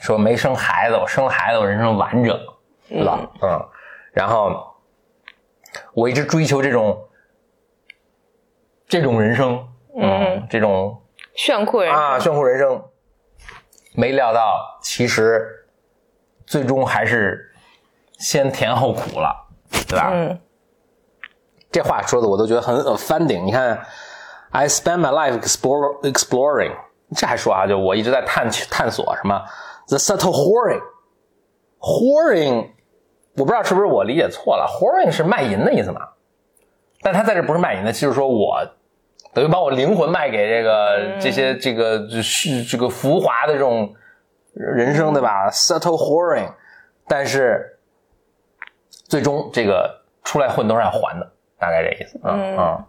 [0.00, 2.38] 说没生孩子，我生了孩子，我人生完整
[2.90, 3.68] 了，嗯，
[4.12, 4.74] 然后
[5.94, 7.02] 我一直追求这种
[8.87, 9.67] 这种人生，
[9.97, 11.01] 嗯，这种
[11.35, 12.83] 炫酷人啊炫酷人生，
[13.93, 15.65] 没料到其实
[16.45, 17.51] 最终还是
[18.19, 19.47] 先甜后苦了，
[19.87, 20.11] 对吧？
[20.13, 20.39] 嗯，
[21.71, 23.43] 这话说的我都觉得很 offending。
[23.43, 23.83] 你看
[24.51, 26.71] ，I spend my life explore exploring，
[27.15, 29.43] 这还说啊，就我一直在探探索什么
[29.87, 30.31] the subtle
[31.79, 32.69] whoring，whoring，
[33.35, 36.07] 我不知道是不是我理解错了，whoring 是卖淫的意思嘛？
[37.05, 38.67] 但他在这不是卖淫的，就是说我
[39.31, 43.93] 等于把我灵魂卖给这个、这些这个就是这个浮华的这种
[44.55, 46.51] 人生，对吧？subtle whoring，
[47.07, 47.77] 但是
[48.89, 52.85] 最终这个出来混都是要还的，大概这意思，嗯嗯。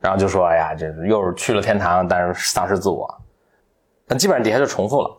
[0.00, 3.08] 然后就说，哎呀，这又是去了天堂，但是丧失自我，
[4.06, 5.18] 那基本上底下就重复了，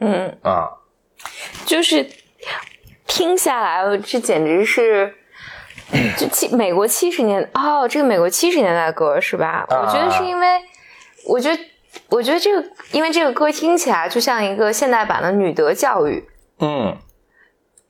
[0.00, 0.68] 嗯，啊、
[1.64, 2.06] 就是
[3.06, 5.14] 听下来，这简直是。
[6.16, 9.66] 就七美国七十年哦，这个美国七十年代的歌是吧？
[9.68, 10.46] 啊我觉得是因为，
[11.26, 11.58] 我觉得，
[12.08, 16.26] 我觉得这个，因为这个歌听起来就像一个现代版的女德教育，
[16.60, 16.96] 嗯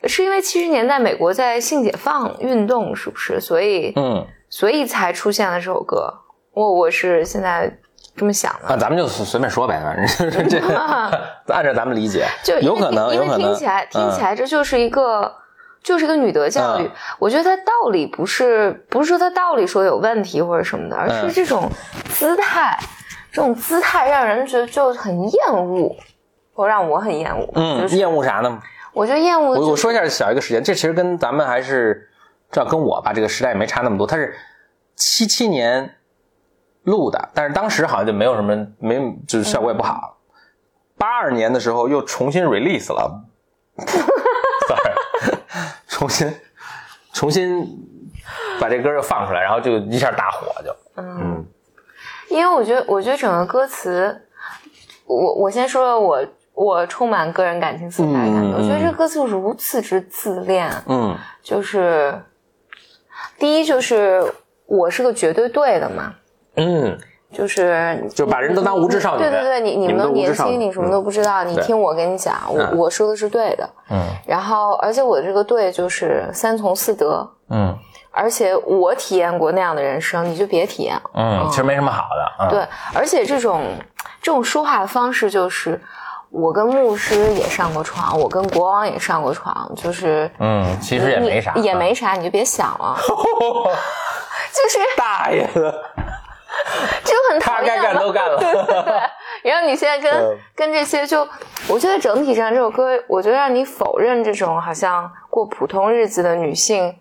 [0.05, 3.41] 是因为七十年代美国在性解放运动，是不是？
[3.41, 6.13] 所以，嗯，所以才出现了这首歌。
[6.55, 7.79] 我我是现在
[8.17, 8.75] 这么想的。
[8.75, 9.97] 啊，咱们就随随便说呗，反
[10.29, 10.59] 正这
[11.55, 15.33] 按照咱们理解，就有可能，因为听起来听起嗯来这就是一个、
[15.83, 16.85] 就是一个女德教育。
[16.85, 21.71] 嗯我觉得它道理不是不是说它道理说有问题或者什么的，而嗯是这种
[22.11, 22.79] 姿态，
[23.33, 25.95] 这种姿态让人觉得就很厌恶，
[26.53, 27.47] 或让我很厌恶。
[27.47, 28.61] 就嗯，是厌恶啥呢？
[28.93, 29.67] 我觉得厌恶、就是。
[29.67, 32.11] 我我说一下小一个时间，这其实跟咱们还是
[32.51, 34.07] 这要跟我吧，这个时代也没差那么多。
[34.07, 34.35] 他是
[34.97, 35.95] 七七年
[36.83, 40.19] 录的，但是当时好像就没有什么没就是效果也不好。
[40.99, 43.25] 八二年的时候又重新 release 了
[46.03, 46.35] 重新
[47.13, 47.65] 重新
[48.59, 51.47] 把这歌又放出来，然后就一下大火就嗯。
[52.29, 54.27] 因为我觉得，我觉得整个歌词，
[55.07, 58.57] 我我先说说我我充满个人感情色彩的感觉。
[58.57, 61.17] 我觉得这歌词如此之自恋，嗯。
[61.41, 62.21] 就是
[63.39, 64.25] 第一就是
[64.67, 66.15] 我是个绝对对的嘛，
[66.57, 66.99] 嗯，
[67.33, 73.69] 就是就把人都当无知少女对对对，你你们年轻，你什么都不知道，你听我跟你讲，我嗯我说的是对的。
[73.91, 77.77] 嗯然后，而且我这个对就是三从四德，嗯
[78.15, 81.03] 而且我体验过那样的人生，你就别体验了。
[81.15, 82.45] 嗯，其实没什么好的。
[82.45, 83.63] 嗯、对，而且这种
[84.21, 85.81] 这种说话的方式就是，
[86.31, 92.95] 我跟牧师也上过床，我跟国王也上过床，就是嗯，其实也没啥，也没啥，你就别想了，
[94.53, 95.75] 就是大爷的，
[97.05, 98.39] 就很讨他厌干都干了。
[98.39, 101.27] 对，然后你现在跟、嗯跟这些就，
[101.69, 106.95] 我觉得整体上这首歌，我觉得让你否认这种好像过普通日子的女性，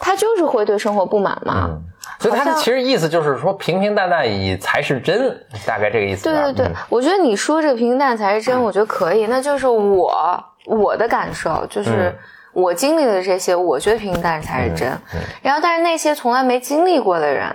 [0.00, 1.68] 她就是会对生活不满嘛。
[1.70, 1.82] 嗯
[2.18, 6.24] 所以他的其实意思就是说，平平淡淡以才是真，大概这个意思。
[6.24, 12.14] 对对对，嗯我觉得你说这个平平淡淡才是真，我觉得可以，那就是我我的感受，就是嗯
[12.52, 14.88] 我经历的这些，我觉得平平淡淡才是真。
[15.42, 17.48] 然后，但是那些从来没经历过的人，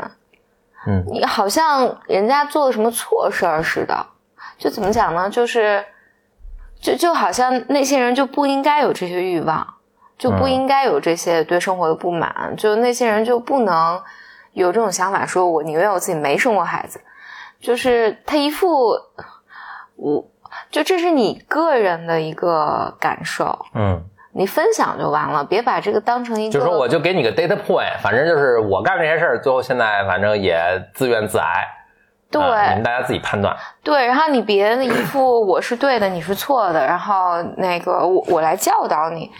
[0.87, 1.03] 嗯。
[1.11, 4.05] 你好像人家做了什么错事儿似的，
[4.57, 5.29] 就怎么讲呢？
[5.29, 5.85] 就是
[6.81, 9.75] 就就好像那些人就不应该有这些欲望，
[10.17, 14.01] 就不嗯应该有这些对生活的不满，就那些人就不能
[14.53, 16.99] 有这种想法，说我宁愿我自己没生过孩子，
[17.59, 18.95] 就是他一副
[19.95, 20.25] 我
[20.71, 24.03] 就这是你个人的一个感受，嗯，
[24.37, 30.59] 你分享就完了，别把这个当成一个就说我就给你个 data point，反正就是我干这些事儿，最后现在反正也
[30.93, 31.65] 自怨自艾。
[32.29, 33.55] 对、啊你们大家自己判断。
[33.81, 39.31] 对，然后你别一副我是对的，你是错的，然后那个我我来教导你。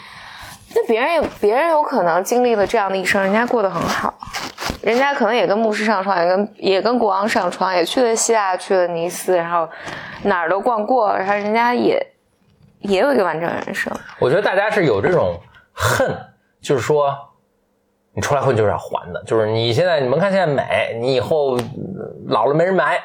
[0.73, 4.13] 那别人有别人有可能经历了这样的一生，人家过得很好，
[4.81, 9.67] 人家可能也跟牧师上床，也跟也跟国王上床，也去了希腊，去了尼斯，然后
[10.23, 12.05] 哪儿都逛过，然后人家也
[12.79, 13.91] 也有一个完整人生。
[14.19, 15.39] 我觉得大家是有这种
[15.73, 16.15] 恨，
[16.61, 17.15] 就是说，
[18.13, 21.61] 你出来混就是要还的，就是你现在你们看现在美，你以后呃
[22.27, 22.99] 老了没人买，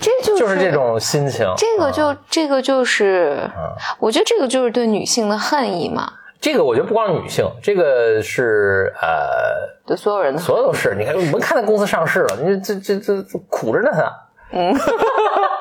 [0.00, 1.46] 这就是就是这种心情。
[1.56, 3.50] 这个就、嗯这个就是，
[3.98, 10.94] 我觉得这个就是对女性的恨意嘛，这个我觉得不光是女性，这个是呃，对所有人的所有都是。
[10.98, 14.12] 你看，你们看那公司上市了，你这这这这苦着呢，他。
[14.54, 14.74] 嗯，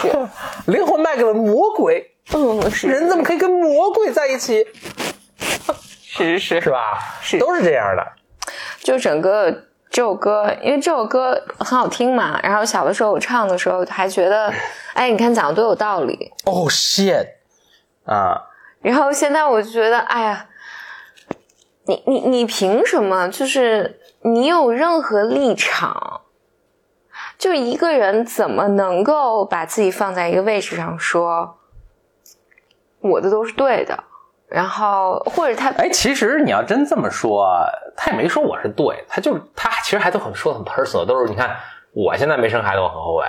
[0.00, 0.28] 是，
[0.70, 4.64] 灵魂卖给了魔鬼，嗯，是人怎么可以跟魔鬼在一起？
[6.00, 6.98] 是是是吧？
[7.20, 8.04] 是都是这样的。
[8.80, 9.50] 就整个
[9.90, 14.52] 这首歌，因为这首歌很好听嘛，然后小的时候我唱的时候还觉得，
[14.94, 16.32] 哎，你看讲的多有道理。
[16.44, 17.26] 哦、shit
[18.04, 18.40] 啊，
[18.80, 20.46] 然后现在我就觉得，哎呀，
[21.86, 23.28] 你你你凭什么？
[23.28, 26.22] 就是你有任何立场？
[27.38, 31.56] 就一个人怎么能够把自己放在一个位置上说，
[33.00, 34.04] 我的都是对的？
[34.48, 37.46] 然后或者他哎，其实你要真这么说，
[37.96, 41.54] 他也没说我是对，他就是他其实还都很说很 personal，都是你看
[41.92, 43.24] 我现在没生孩子，我很后悔。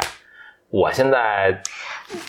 [0.70, 1.62] 我现在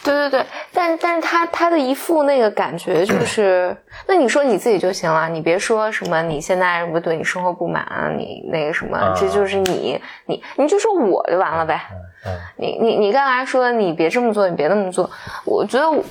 [0.05, 3.75] 对对对，但但是他他的一副那个感觉就是，
[4.07, 11.81] 那你说你自己就行了，你别说什么你现在什么对你生活不满啊，你那个什么，嗯这就是你你你就说我就完了呗。
[12.27, 15.11] 嗯你你你干嘛说你别这么做，你别那么做？
[15.47, 16.05] 我觉得我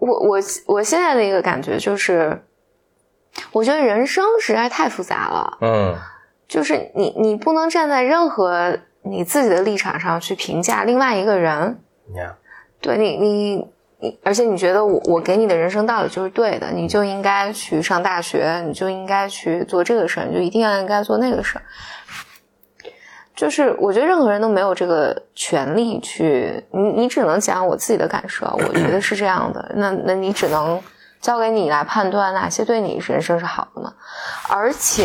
[0.00, 2.42] 我我我现在的一个感觉就是，
[3.52, 5.58] 我觉得人生实在太复杂了。
[5.60, 5.94] 嗯
[6.48, 11.78] 就是你，你不能站在任何你自己的立场上去评价另外一个人。
[12.06, 12.36] 你看，
[12.80, 21.62] 对你，你你，而且你觉得我我给你的人生道理就是对的，你就应该去上大学，你就应该去做这个事儿，你就一定要应该做那个事儿。
[23.34, 30.80] 就是我觉得任何人都没有这个权利去，你你只能讲我自己的感受，我觉得是这样的，那那你只能
[31.20, 33.92] 交给你来判断哪些对你人生是好的嘛。
[34.48, 35.04] 而且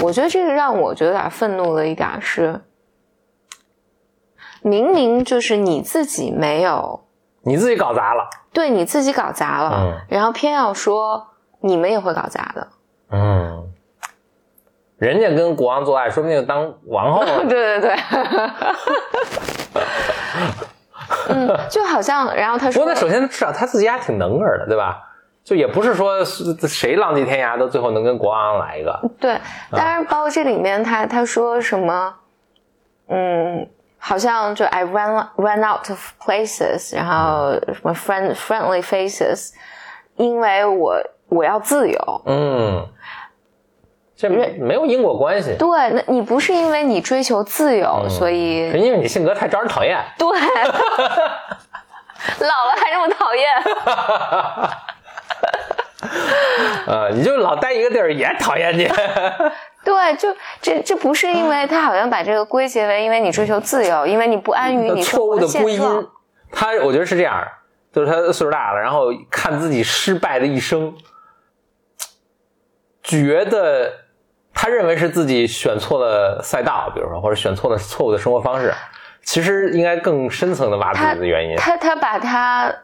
[0.00, 2.58] 我觉得这个让我觉得有点愤怒的一点是，
[4.68, 7.04] 明明就是你自己没有
[7.42, 8.28] 你自己搞砸了。
[8.52, 11.28] 对你自己搞砸了，嗯然后偏要说
[11.60, 12.66] 你们也会搞砸的。
[13.10, 13.68] 嗯，
[14.98, 17.44] 人家跟国王做爱，说不定当王后 了。
[17.46, 17.96] 对对对，
[21.30, 25.00] 嗯，就好像，然后他说不过，那首先至少他自己还挺能儿的，对吧？
[25.44, 29.00] 就也不是说是谁浪迹天涯都最后能跟国王来一个。
[29.20, 29.38] 对，
[29.70, 32.14] 当然包括这里面他他说什么，
[33.08, 33.68] 嗯，
[34.08, 39.50] 好像就 I ran ran out of places，然后什么 friend friendly faces，
[40.14, 40.96] 因为我
[41.28, 42.22] 我要自由。
[42.24, 42.86] 嗯，
[44.16, 49.98] 这没没有因果关系，对，那你不是因为你追求自由，嗯所以是因为你性格太招人讨厌。
[50.16, 50.28] 对，
[52.46, 53.44] 老了还这么讨厌。
[56.86, 58.88] 呃， 你就老待一个地儿也讨厌你。
[59.86, 66.08] 对，就这这不是因为他好像把这个归结为因为你追求自由，因为你不安于你错误的归因。，
[66.50, 67.40] 他我觉得是这样，
[67.92, 70.92] 就是他岁数大了，然后看自己失败的一生，
[73.00, 73.92] 觉得
[74.52, 78.74] 他认为是自己选错了赛道，比如说或者选错了错误的生活方式，
[79.22, 81.56] 其实应该更深层的挖自己的原因。
[81.56, 82.74] 他他把他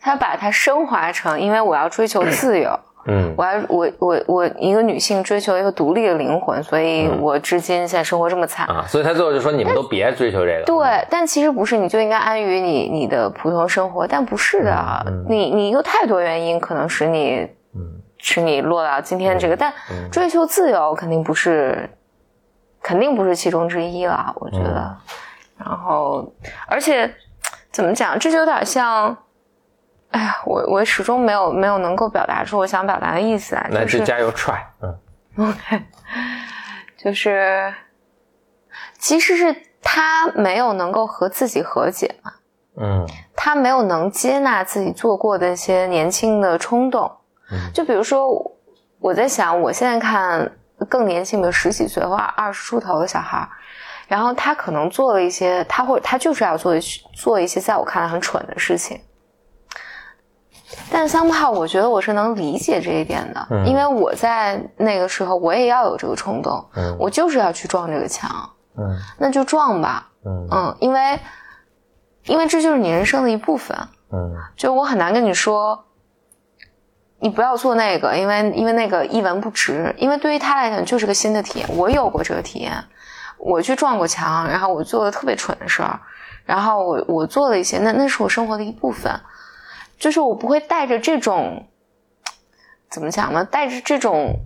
[0.00, 3.34] 他把它升华成，因为我要追求自由，嗯。
[3.36, 8.66] 我还我我我一个女性追求一个独立的灵魂，所以我至今现在生活这么惨。
[8.68, 10.64] 啊，所以他最后就说你们都别追求这个。
[10.64, 18.00] 对，但其实不是，你就应该安于你你的普通生活，但不是的，你你有太多原因可能使你嗯。
[18.20, 19.72] 使你落到今天这个，但
[20.10, 21.88] 追求自由肯定不是，
[22.82, 24.80] 肯定不是其中之一了，我觉得。
[24.80, 24.96] 嗯。
[25.58, 26.28] 然后，
[26.66, 27.08] 而且
[27.70, 29.16] 怎么讲，这就有点像，
[30.10, 34.96] 哎呀，我我始终没有没有能够表达出我想表达的意思来，那就就是加油 try，嗯
[36.96, 37.72] 就是，
[38.98, 42.32] 其实是他没有能够和自己和解嘛。
[42.80, 47.10] 嗯他没有能接纳自己做过的一些年轻的冲动。
[47.50, 48.26] 嗯就比如说，
[48.98, 50.50] 我在想，我现在看
[50.88, 53.48] 更年轻的十几岁或者二十出头的小孩，
[54.08, 56.80] 然后他可能做了一些，他会他就是要做一
[57.14, 59.00] 做一些在我看来很蠢的事情。
[60.90, 63.66] 但 somehow 我觉得我是能理解这一点的，嗯。
[63.66, 66.96] 因为我在那个时候我也要有这个冲动，嗯。
[66.98, 68.30] 我就是要去撞这个墙，
[68.76, 68.96] 嗯。
[69.18, 70.48] 那就撞吧，嗯。
[70.50, 71.18] 嗯，因为
[72.24, 73.76] 因为这就是你人生的一部分，
[74.12, 74.34] 嗯。
[74.56, 75.84] 就我很难跟你说，
[77.20, 81.68] 你不要做那个，因为因为那个一文不值，因为对于他来讲就是个新的体验。
[81.76, 82.72] 我有过这个体验，
[83.38, 85.98] 我去撞过墙，然后我做了特别蠢的事儿，
[86.44, 89.12] 然后我我做了一些，那那是我生活的一部分，
[89.98, 91.66] 就是我不会带着这种
[92.88, 93.44] 怎么讲呢？
[93.44, 94.36] 带着这种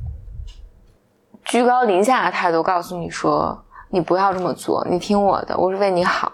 [1.45, 6.33] 居高临下的态度告诉你说，你不要这么做，你听我的，我是为你好。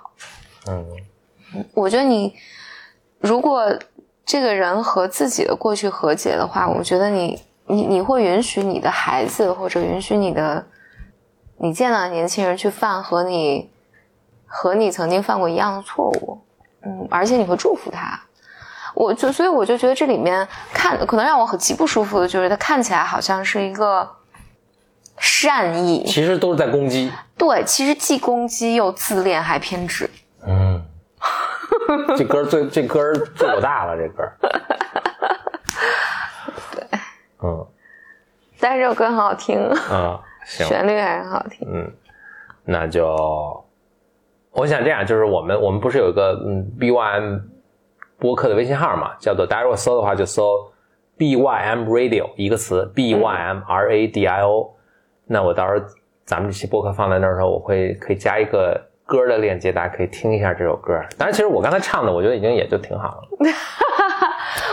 [0.67, 0.87] 嗯
[1.75, 2.35] 我觉得你
[3.19, 3.77] 如果
[4.25, 10.67] 这个人和自己的过去和解的话，我觉得你你你会允许你的孩子或者允许你的
[11.57, 13.71] 你见到的年轻人去犯和你
[14.47, 16.39] 和你曾经犯过一样的错误，
[16.83, 18.21] 嗯，而且你会祝福他。
[18.99, 24.11] 我就所以我就觉得这里面看可能让我很极不舒服的就是它看起来好像是一个
[25.19, 27.13] 善意，其实都是在攻击。
[27.37, 30.11] 对，其实既攻击又自恋还偏执。
[30.45, 30.83] 嗯，
[32.17, 34.33] 这歌儿最这歌儿最我大了，这歌儿。
[36.75, 36.99] 对。
[37.45, 37.67] 嗯
[38.59, 40.67] 但是这首歌很好听，啊， 行。
[40.67, 41.69] 旋律还是很好听。
[41.73, 41.93] 嗯，
[42.65, 43.07] 那就
[44.51, 47.41] 我想这样，就是我们我们不是有一个嗯 BYM
[48.19, 50.71] 播客的微信号嘛，叫做大家如果搜的话就搜
[51.17, 54.75] BYM Radio 一个词 BYM R A D I O。
[55.27, 55.85] 那我到时候
[56.25, 60.95] 咱们这期播客放在那儿的时候，我会可以加一个歌的链接，大家可以听一下这首歌。
[61.17, 63.29] 当然，其实我刚才唱的，我觉得已经也就挺好了。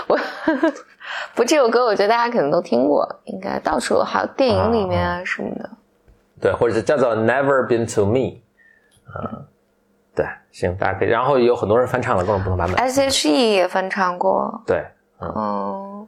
[0.07, 0.17] 我
[1.35, 5.69] 不，这首歌我觉得大家可能都听过，应该到处还有电影里面啊什么的。
[6.41, 8.41] 对，或者是叫做 Never Been to Me。
[9.07, 9.45] 嗯，
[10.15, 11.09] 对，行，大家可以。
[11.09, 12.77] 然后有很多人翻唱了各种不同版本。
[12.77, 14.85] S.H.E 也翻唱过，对，
[15.19, 16.07] 嗯，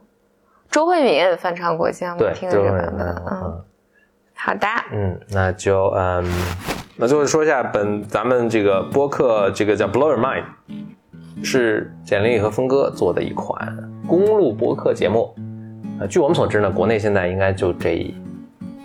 [0.70, 3.06] 周慧敏也翻唱过，像我对们，听的这个版本。
[3.30, 3.64] 嗯
[4.40, 6.24] 好的，嗯，那就嗯，
[6.96, 10.44] 那最后说一下本咱们这个播客，这个叫 Blow Your Mind，
[11.42, 15.34] 是简历和峰哥做的一款公路播客节目。
[15.98, 18.14] 呃，据我们所知呢，国内现在应该就这一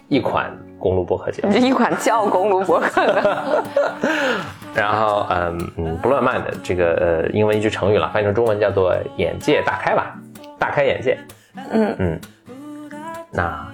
[0.10, 0.52] 一款
[0.84, 1.54] 公路播客节目。
[1.56, 3.64] 一款叫公路博客的，
[4.76, 10.14] 然后，嗯嗯，blow your mind 这个呃英文一句成语了，翻译成中文叫做“眼界大开”吧，
[10.60, 11.18] 大开眼界。
[11.72, 12.20] 嗯嗯，
[13.32, 13.66] 那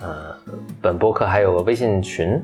[0.00, 0.36] 呃，
[0.82, 2.38] 本播客还有个微信群，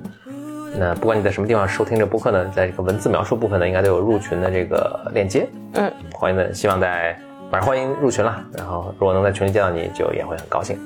[0.78, 5.46] 那不管你在什么地方收听这播客呢，在这个文字描述部分呢，应该都有入群的这个链接。
[5.74, 7.14] 嗯，欢迎的，希望在
[7.50, 8.42] 反正欢迎入群了。
[8.56, 10.78] 然后如果能在群里见到你，就也会很高兴。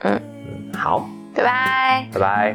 [0.00, 1.08] 嗯嗯，好，
[1.38, 2.08] 拜拜。
[2.12, 2.54] 拜拜。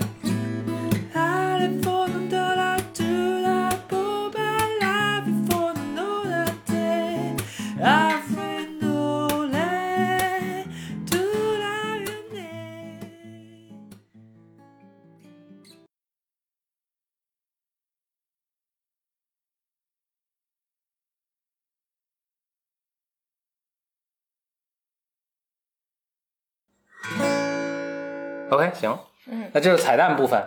[28.74, 30.42] 行，嗯，那这是彩蛋部分。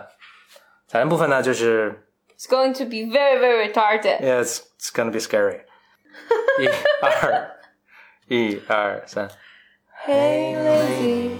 [0.88, 2.06] 彩蛋部分呢，就是。
[2.36, 4.20] It's going to be very very retarded.
[4.20, 5.60] Yeah, it's it's gonna be scary.
[6.58, 6.66] 一
[7.00, 7.50] 二
[8.26, 9.28] 一二三
[10.04, 11.36] Hey lazy,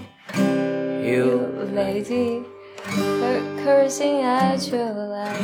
[1.03, 2.45] You lazy,
[2.85, 5.37] cur- cursing at your life.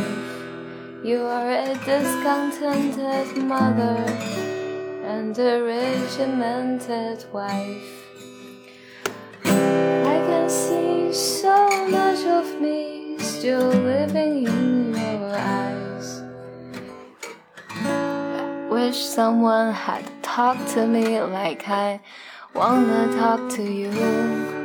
[1.04, 3.98] You are a discontented mother
[5.06, 8.03] and a regimented wife.
[11.14, 16.22] so much of me still living in your eyes.
[18.70, 22.00] Wish someone had talked to me like I
[22.54, 23.92] wanna talk to you.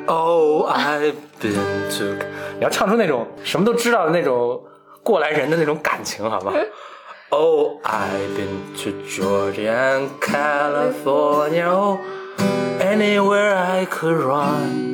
[0.07, 2.17] Oh, I've been to，
[2.59, 4.63] 你要唱出那种什么都知道的那种
[5.03, 6.53] 过来人的那种感情，好吗？
[7.31, 11.99] Oh, I've been to Georgia and California, oh,
[12.81, 14.88] anywhere I could run.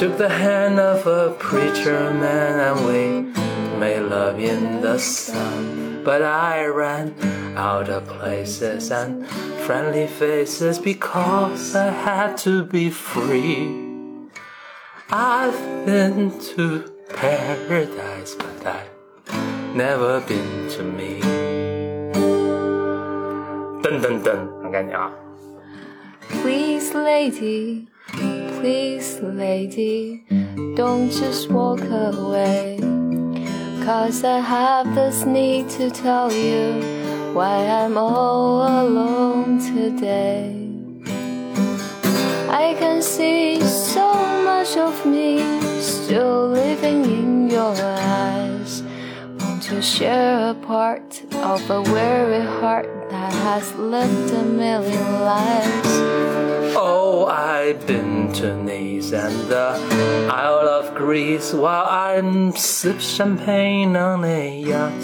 [0.00, 6.02] Took the hand of a preacher man and we made love in the sun.
[6.04, 7.14] But I ran
[7.56, 9.26] out of places and
[9.66, 13.72] friendly faces because I had to be free.
[15.10, 21.20] I've been to paradise, but I've never been to me.
[23.82, 25.10] 噔噔噔，很赶紧啊！
[26.42, 30.23] Please, lady, please, lady,
[30.75, 32.77] don't just walk away.
[33.85, 37.01] Cause I have this need to tell you
[37.33, 40.55] why I'm all alone today.
[42.49, 44.13] I can see so
[44.43, 45.39] much of me
[45.81, 48.83] still living in your eyes.
[49.39, 55.89] Want to share a part of a weary heart that has lived a million lives.
[56.75, 62.21] Oh, I've been to Nice and the Isle of Greece while I
[62.55, 65.03] sip champagne on a yacht.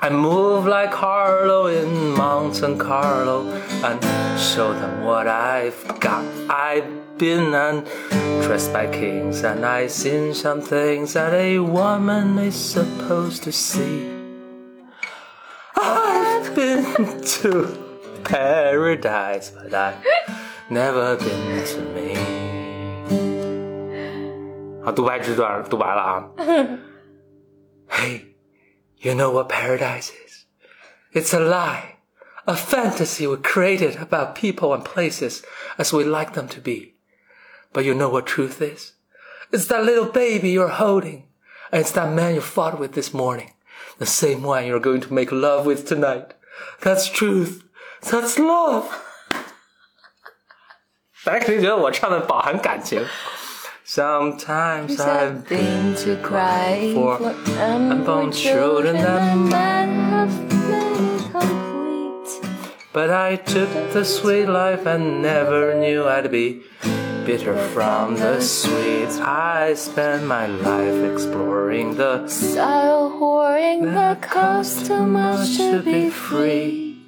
[0.00, 3.52] I move like Carlo in Monte Carlo
[3.84, 6.24] and show them what I've got.
[6.50, 13.42] I've been undressed by kings and I've seen some things that a woman is supposed
[13.44, 14.11] to see
[16.61, 16.85] I've been
[17.41, 19.95] to paradise, but I've
[20.69, 22.13] never been to me.
[24.83, 26.29] 好，独白之段独白了啊。
[27.89, 28.35] hey,
[28.97, 30.45] you know what paradise is?
[31.11, 31.95] It's a lie,
[32.45, 35.41] a fantasy we created about people and places
[35.79, 36.93] as we like them to be.
[37.73, 38.93] But you know what truth is?
[39.51, 41.23] It's that little baby you're holding,
[41.71, 43.53] and it's that man you fought with this morning,
[43.97, 46.35] the same one you're going to make love with tonight.
[46.81, 47.63] That's truth.
[48.01, 48.85] That's love.
[51.23, 53.05] 大家肯定觉得我唱的饱含感情。
[53.85, 60.31] Sometimes I've I've been to cry for for unborn children that man have
[60.69, 62.27] made complete.
[62.93, 66.63] But I took the sweet life and never knew I'd be
[67.24, 69.10] bitter from the sweet.
[69.20, 77.00] I spent my life exploring the Style whoring the cost too much to be free.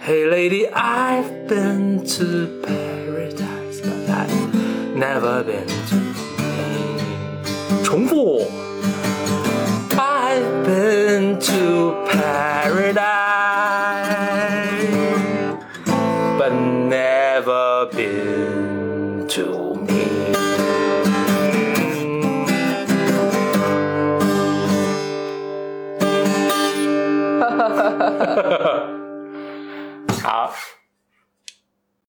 [0.00, 4.54] Hey lady, I've been to paradise, but I've
[4.94, 6.14] never been to me.
[7.84, 8.64] 重复。
[9.96, 13.04] I've been to paradise,
[16.36, 18.23] but never been
[30.22, 30.52] 好，